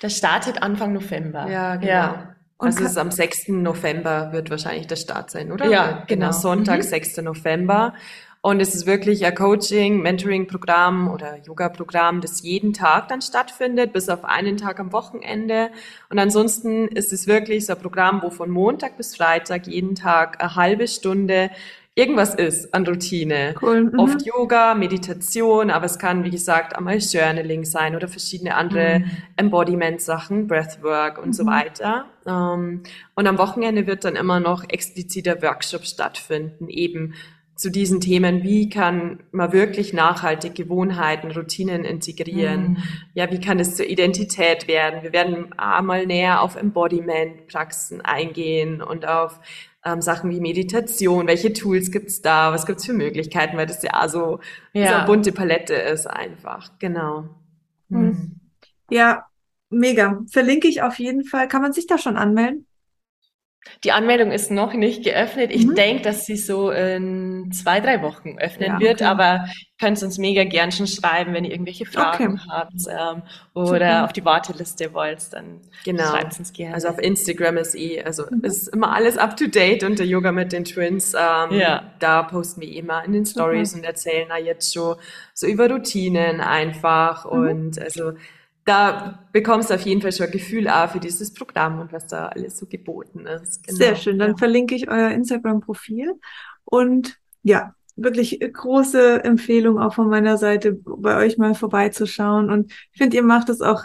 Das 0.00 0.16
startet 0.16 0.62
Anfang 0.62 0.92
November. 0.92 1.50
Ja, 1.50 1.74
genau. 1.74 1.90
Ja. 1.90 2.36
also 2.58 2.84
es 2.84 2.92
ist 2.92 2.98
am 2.98 3.10
6. 3.10 3.48
November 3.48 4.32
wird 4.32 4.48
wahrscheinlich 4.48 4.86
der 4.86 4.96
Start 4.96 5.30
sein, 5.30 5.50
oder? 5.50 5.66
Ja, 5.66 5.90
genau. 5.90 6.04
genau. 6.06 6.32
Sonntag, 6.32 6.78
mhm. 6.78 6.82
6. 6.82 7.16
November. 7.18 7.94
Und 8.42 8.60
es 8.60 8.74
ist 8.74 8.86
wirklich 8.86 9.26
ein 9.26 9.34
Coaching, 9.34 10.00
Mentoring-Programm 10.00 11.10
oder 11.10 11.36
Yoga-Programm, 11.44 12.22
das 12.22 12.40
jeden 12.40 12.72
Tag 12.72 13.08
dann 13.08 13.20
stattfindet, 13.20 13.92
bis 13.92 14.08
auf 14.08 14.24
einen 14.24 14.56
Tag 14.56 14.80
am 14.80 14.92
Wochenende. 14.92 15.70
Und 16.08 16.18
ansonsten 16.18 16.88
ist 16.88 17.12
es 17.12 17.26
wirklich 17.26 17.66
so 17.66 17.74
ein 17.74 17.78
Programm, 17.78 18.22
wo 18.22 18.30
von 18.30 18.50
Montag 18.50 18.96
bis 18.96 19.14
Freitag 19.14 19.66
jeden 19.66 19.94
Tag 19.94 20.42
eine 20.42 20.56
halbe 20.56 20.88
Stunde 20.88 21.50
irgendwas 21.94 22.34
ist 22.34 22.72
an 22.72 22.86
Routine. 22.86 23.54
Cool. 23.60 23.84
Mhm. 23.84 23.98
Oft 23.98 24.22
Yoga, 24.24 24.74
Meditation, 24.74 25.70
aber 25.70 25.84
es 25.84 25.98
kann, 25.98 26.24
wie 26.24 26.30
gesagt, 26.30 26.74
einmal 26.74 26.96
Journaling 26.96 27.66
sein 27.66 27.94
oder 27.94 28.08
verschiedene 28.08 28.54
andere 28.54 29.00
mhm. 29.00 29.10
Embodiment-Sachen, 29.36 30.46
Breathwork 30.46 31.18
und 31.18 31.28
mhm. 31.28 31.32
so 31.34 31.44
weiter. 31.44 32.06
Ähm, 32.26 32.84
und 33.14 33.26
am 33.26 33.36
Wochenende 33.36 33.86
wird 33.86 34.04
dann 34.04 34.16
immer 34.16 34.40
noch 34.40 34.64
expliziter 34.66 35.42
Workshop 35.42 35.84
stattfinden, 35.84 36.68
eben 36.68 37.14
zu 37.60 37.70
diesen 37.70 38.00
Themen, 38.00 38.42
wie 38.42 38.70
kann 38.70 39.18
man 39.32 39.52
wirklich 39.52 39.92
nachhaltig 39.92 40.54
Gewohnheiten, 40.54 41.30
Routinen 41.30 41.84
integrieren? 41.84 42.70
Mhm. 42.70 42.76
Ja, 43.12 43.30
wie 43.30 43.38
kann 43.38 43.58
es 43.58 43.76
zur 43.76 43.84
Identität 43.84 44.66
werden? 44.66 45.02
Wir 45.02 45.12
werden 45.12 45.52
einmal 45.58 46.06
näher 46.06 46.40
auf 46.40 46.56
Embodiment-Praxen 46.56 48.00
eingehen 48.00 48.80
und 48.80 49.06
auf 49.06 49.40
ähm, 49.84 50.00
Sachen 50.00 50.30
wie 50.30 50.40
Meditation. 50.40 51.26
Welche 51.26 51.52
Tools 51.52 51.90
gibt's 51.90 52.22
da? 52.22 52.50
Was 52.50 52.64
gibt's 52.64 52.86
für 52.86 52.94
Möglichkeiten? 52.94 53.58
Weil 53.58 53.66
das 53.66 53.82
ja 53.82 54.08
so, 54.08 54.40
ja. 54.72 54.86
so 54.88 54.94
eine 54.94 55.04
bunte 55.04 55.32
Palette 55.32 55.74
ist 55.74 56.06
einfach. 56.06 56.70
Genau. 56.78 57.28
Mhm. 57.90 58.36
Ja, 58.88 59.26
mega. 59.68 60.22
Verlinke 60.30 60.66
ich 60.66 60.80
auf 60.80 60.98
jeden 60.98 61.24
Fall. 61.24 61.46
Kann 61.46 61.60
man 61.60 61.74
sich 61.74 61.86
da 61.86 61.98
schon 61.98 62.16
anmelden? 62.16 62.64
Die 63.84 63.92
Anmeldung 63.92 64.30
ist 64.32 64.50
noch 64.50 64.72
nicht 64.72 65.04
geöffnet. 65.04 65.50
Ich 65.50 65.66
mhm. 65.66 65.74
denke, 65.74 66.02
dass 66.02 66.26
sie 66.26 66.36
so 66.36 66.70
in 66.70 67.50
zwei, 67.52 67.80
drei 67.80 68.02
Wochen 68.02 68.38
öffnen 68.38 68.72
ja, 68.72 68.80
wird, 68.80 69.02
aber 69.02 69.46
könnt 69.78 70.02
uns 70.02 70.18
mega 70.18 70.44
gern 70.44 70.72
schon 70.72 70.86
schreiben, 70.86 71.32
wenn 71.34 71.44
ihr 71.44 71.52
irgendwelche 71.52 71.86
Fragen 71.86 72.34
okay. 72.34 72.48
habt 72.50 72.72
ähm, 72.88 73.22
oder 73.54 73.66
Super. 73.66 74.04
auf 74.04 74.12
die 74.12 74.24
Warteliste 74.24 74.92
wollt, 74.92 75.32
dann 75.32 75.60
genau. 75.84 76.04
schreibt 76.04 76.38
uns 76.38 76.52
gerne. 76.52 76.74
Also 76.74 76.88
auf 76.88 76.98
Instagram 76.98 77.58
ist 77.58 77.74
eh, 77.74 78.02
also 78.02 78.24
mhm. 78.30 78.44
ist 78.44 78.68
immer 78.68 78.92
alles 78.92 79.16
up 79.16 79.36
to 79.36 79.46
date 79.46 79.84
unter 79.84 80.04
Yoga 80.04 80.32
mit 80.32 80.52
den 80.52 80.64
Twins. 80.64 81.14
Ähm, 81.14 81.58
ja. 81.58 81.92
Da 81.98 82.22
posten 82.22 82.60
wir 82.60 82.72
immer 82.72 83.04
in 83.04 83.12
den 83.12 83.26
Stories 83.26 83.74
mhm. 83.74 83.80
und 83.80 83.84
erzählen 83.86 84.28
da 84.28 84.36
jetzt 84.36 84.72
schon 84.72 84.96
so 85.34 85.46
über 85.46 85.70
Routinen 85.70 86.40
einfach 86.40 87.24
mhm. 87.24 87.30
und 87.30 87.78
also 87.78 88.12
da 88.64 89.18
bekommst 89.32 89.70
du 89.70 89.74
auf 89.74 89.80
jeden 89.82 90.02
Fall 90.02 90.12
schon 90.12 90.26
ein 90.26 90.32
Gefühl 90.32 90.68
auch 90.68 90.90
für 90.90 91.00
dieses 91.00 91.32
Programm 91.32 91.80
und 91.80 91.92
was 91.92 92.06
da 92.06 92.28
alles 92.28 92.58
so 92.58 92.66
geboten 92.66 93.26
ist. 93.26 93.64
Genau. 93.64 93.78
Sehr 93.78 93.96
schön. 93.96 94.18
Dann 94.18 94.32
ja. 94.32 94.36
verlinke 94.36 94.74
ich 94.74 94.88
euer 94.88 95.10
Instagram-Profil 95.10 96.14
und 96.64 97.18
ja, 97.42 97.74
wirklich 97.96 98.40
große 98.40 99.24
Empfehlung 99.24 99.78
auch 99.78 99.94
von 99.94 100.08
meiner 100.08 100.36
Seite, 100.36 100.72
bei 100.84 101.16
euch 101.16 101.38
mal 101.38 101.54
vorbeizuschauen. 101.54 102.50
Und 102.50 102.72
ich 102.92 102.98
finde, 102.98 103.16
ihr 103.16 103.22
macht 103.22 103.48
es 103.48 103.60
auch, 103.60 103.84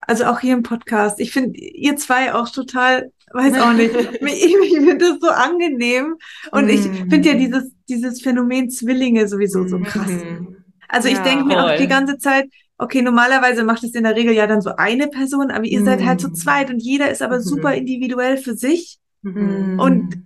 also 0.00 0.24
auch 0.24 0.40
hier 0.40 0.54
im 0.54 0.62
Podcast. 0.62 1.20
Ich 1.20 1.32
finde, 1.32 1.58
ihr 1.58 1.96
zwei 1.96 2.34
auch 2.34 2.48
total, 2.50 3.10
weiß 3.32 3.58
auch 3.58 3.72
nicht, 3.72 3.94
ich, 4.20 4.54
ich 4.54 4.76
finde 4.76 4.98
das 4.98 5.18
so 5.20 5.28
angenehm. 5.28 6.16
Und 6.52 6.68
ich 6.68 6.86
mm. 6.86 7.10
finde 7.10 7.28
ja 7.28 7.34
dieses, 7.34 7.72
dieses 7.88 8.22
Phänomen 8.22 8.70
Zwillinge 8.70 9.28
sowieso 9.28 9.66
so 9.66 9.78
krass. 9.80 10.10
Mm. 10.10 10.56
Also 10.88 11.08
ich 11.08 11.16
ja, 11.16 11.24
denke 11.24 11.44
mir 11.44 11.64
auch 11.64 11.76
die 11.76 11.88
ganze 11.88 12.18
Zeit, 12.18 12.48
okay, 12.78 13.02
normalerweise 13.02 13.64
macht 13.64 13.84
es 13.84 13.94
in 13.94 14.04
der 14.04 14.16
Regel 14.16 14.34
ja 14.34 14.46
dann 14.46 14.60
so 14.60 14.70
eine 14.76 15.08
Person, 15.08 15.50
aber 15.50 15.64
ihr 15.64 15.80
mm. 15.80 15.84
seid 15.84 16.04
halt 16.04 16.20
zu 16.20 16.28
so 16.28 16.34
zweit 16.34 16.70
und 16.70 16.80
jeder 16.80 17.10
ist 17.10 17.22
aber 17.22 17.38
mm. 17.38 17.42
super 17.42 17.74
individuell 17.74 18.36
für 18.36 18.54
sich. 18.54 18.98
Mm. 19.22 19.78
Und 19.78 20.24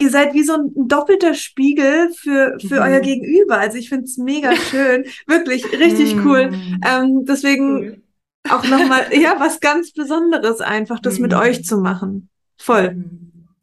ihr 0.00 0.10
seid 0.10 0.34
wie 0.34 0.42
so 0.42 0.54
ein 0.54 0.88
doppelter 0.88 1.34
Spiegel 1.34 2.10
für, 2.14 2.56
für 2.66 2.76
mhm. 2.76 2.82
euer 2.82 3.00
Gegenüber. 3.00 3.58
Also 3.58 3.76
ich 3.76 3.88
finde 3.88 4.04
es 4.04 4.16
mega 4.16 4.56
schön. 4.56 5.04
Wirklich 5.26 5.64
richtig 5.78 6.16
mhm. 6.16 6.26
cool. 6.26 6.50
Ähm, 6.86 7.24
deswegen 7.26 7.78
cool. 7.78 8.02
auch 8.48 8.66
nochmal, 8.66 9.06
ja, 9.12 9.36
was 9.38 9.60
ganz 9.60 9.92
Besonderes 9.92 10.60
einfach, 10.60 11.00
das 11.00 11.16
mhm. 11.16 11.22
mit 11.22 11.34
euch 11.34 11.64
zu 11.64 11.78
machen. 11.78 12.30
Voll. 12.56 13.04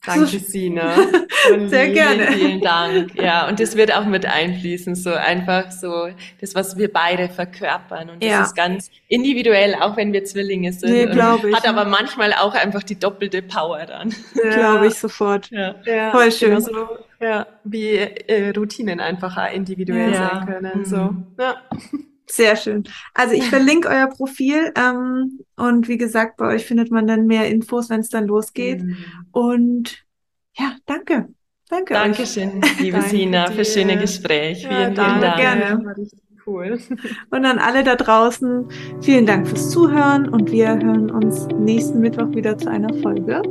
Danke, 0.06 0.40
Sina. 0.40 0.96
Sehr 1.68 1.90
gerne. 1.90 2.28
Vielen 2.32 2.62
Dank. 2.62 3.16
Ja, 3.16 3.48
und 3.48 3.60
das 3.60 3.76
wird 3.76 3.94
auch 3.94 4.06
mit 4.06 4.26
einfließen, 4.26 4.96
so 4.96 5.14
einfach 5.14 5.72
so 5.72 6.10
das, 6.40 6.56
was 6.56 6.78
wir 6.78 6.92
beide 6.92 7.30
verkörpern. 7.30 8.10
Und 8.10 8.24
das 8.24 8.30
ja. 8.30 8.44
ist 8.44 8.56
ganz 8.56 8.90
individuell, 9.08 9.76
auch 9.76 9.98
wenn 9.98 10.14
wir 10.14 10.24
Zwillinge 10.24 10.74
sind. 10.74 10.92
Nee, 10.92 11.06
glaube 11.08 11.50
ich. 11.50 11.56
Hat 11.56 11.68
aber 11.68 11.86
manchmal 11.86 12.34
auch 12.34 12.54
einfach 12.54 12.84
die 12.84 12.98
doppelte 12.98 13.42
Power 13.42 13.86
dann. 13.86 14.14
Ja. 14.44 14.52
Glaube 14.52 14.88
ich 14.88 14.94
sofort. 14.94 15.50
Ja. 15.50 15.76
ja. 15.86 16.12
Voll 16.12 16.32
schön. 16.32 16.50
Genau 16.50 16.60
so, 16.62 16.98
ja, 17.20 17.48
wie 17.64 17.96
äh, 17.96 18.54
Routinen 18.56 19.00
einfach 19.00 19.52
individuell 19.52 20.14
ja. 20.14 20.30
sein 20.30 20.46
können. 20.46 20.86
So. 20.86 20.98
Mhm. 20.98 21.28
Ja. 21.40 21.56
Sehr 22.30 22.56
schön. 22.58 22.84
Also 23.14 23.34
ich 23.34 23.46
verlinke 23.50 23.88
euer 23.88 24.08
Profil 24.08 24.72
ähm, 24.76 25.40
und 25.56 25.88
wie 25.88 25.98
gesagt, 25.98 26.38
bei 26.38 26.56
euch 26.56 26.66
findet 26.66 26.92
man 26.92 27.08
dann 27.08 27.26
mehr 27.26 27.48
Infos, 27.48 27.90
wenn 27.90 28.02
es 28.02 28.10
dann 28.10 28.28
losgeht. 28.28 28.84
Mhm. 28.84 28.98
Und 29.32 30.06
ja, 30.58 30.76
danke. 30.86 31.30
Danke. 31.70 31.94
Dankeschön, 31.94 32.64
euch. 32.64 32.80
liebe 32.80 32.98
danke 32.98 33.10
Sina, 33.10 33.52
für 33.52 33.66
schöne 33.66 33.98
Gespräch. 33.98 34.64
Ja, 34.64 34.70
vielen, 34.70 34.96
vielen 34.96 35.22
Dank. 35.22 35.38
Gerne. 35.38 35.96
Cool. 36.46 36.80
Und 37.30 37.46
an 37.46 37.60
alle 37.60 37.84
da 37.84 37.96
draußen, 37.96 38.70
vielen 39.02 39.26
Dank 39.26 39.50
fürs 39.50 39.70
Zuhören 39.70 40.30
und 40.30 40.50
wir 40.50 40.70
hören 40.70 41.12
uns 41.12 41.46
nächsten 41.60 42.00
Mittwoch 42.00 42.34
wieder 42.34 42.58
zu 42.58 42.70
einer 42.70 42.94
Folge. 43.02 43.42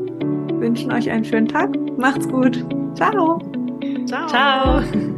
Wünschen 0.55 0.91
euch 0.91 1.11
einen 1.11 1.25
schönen 1.25 1.47
Tag. 1.47 1.77
Macht's 1.99 2.27
gut. 2.27 2.65
Ciao. 2.95 3.39
Ciao. 4.07 4.27
Ciao. 4.29 5.16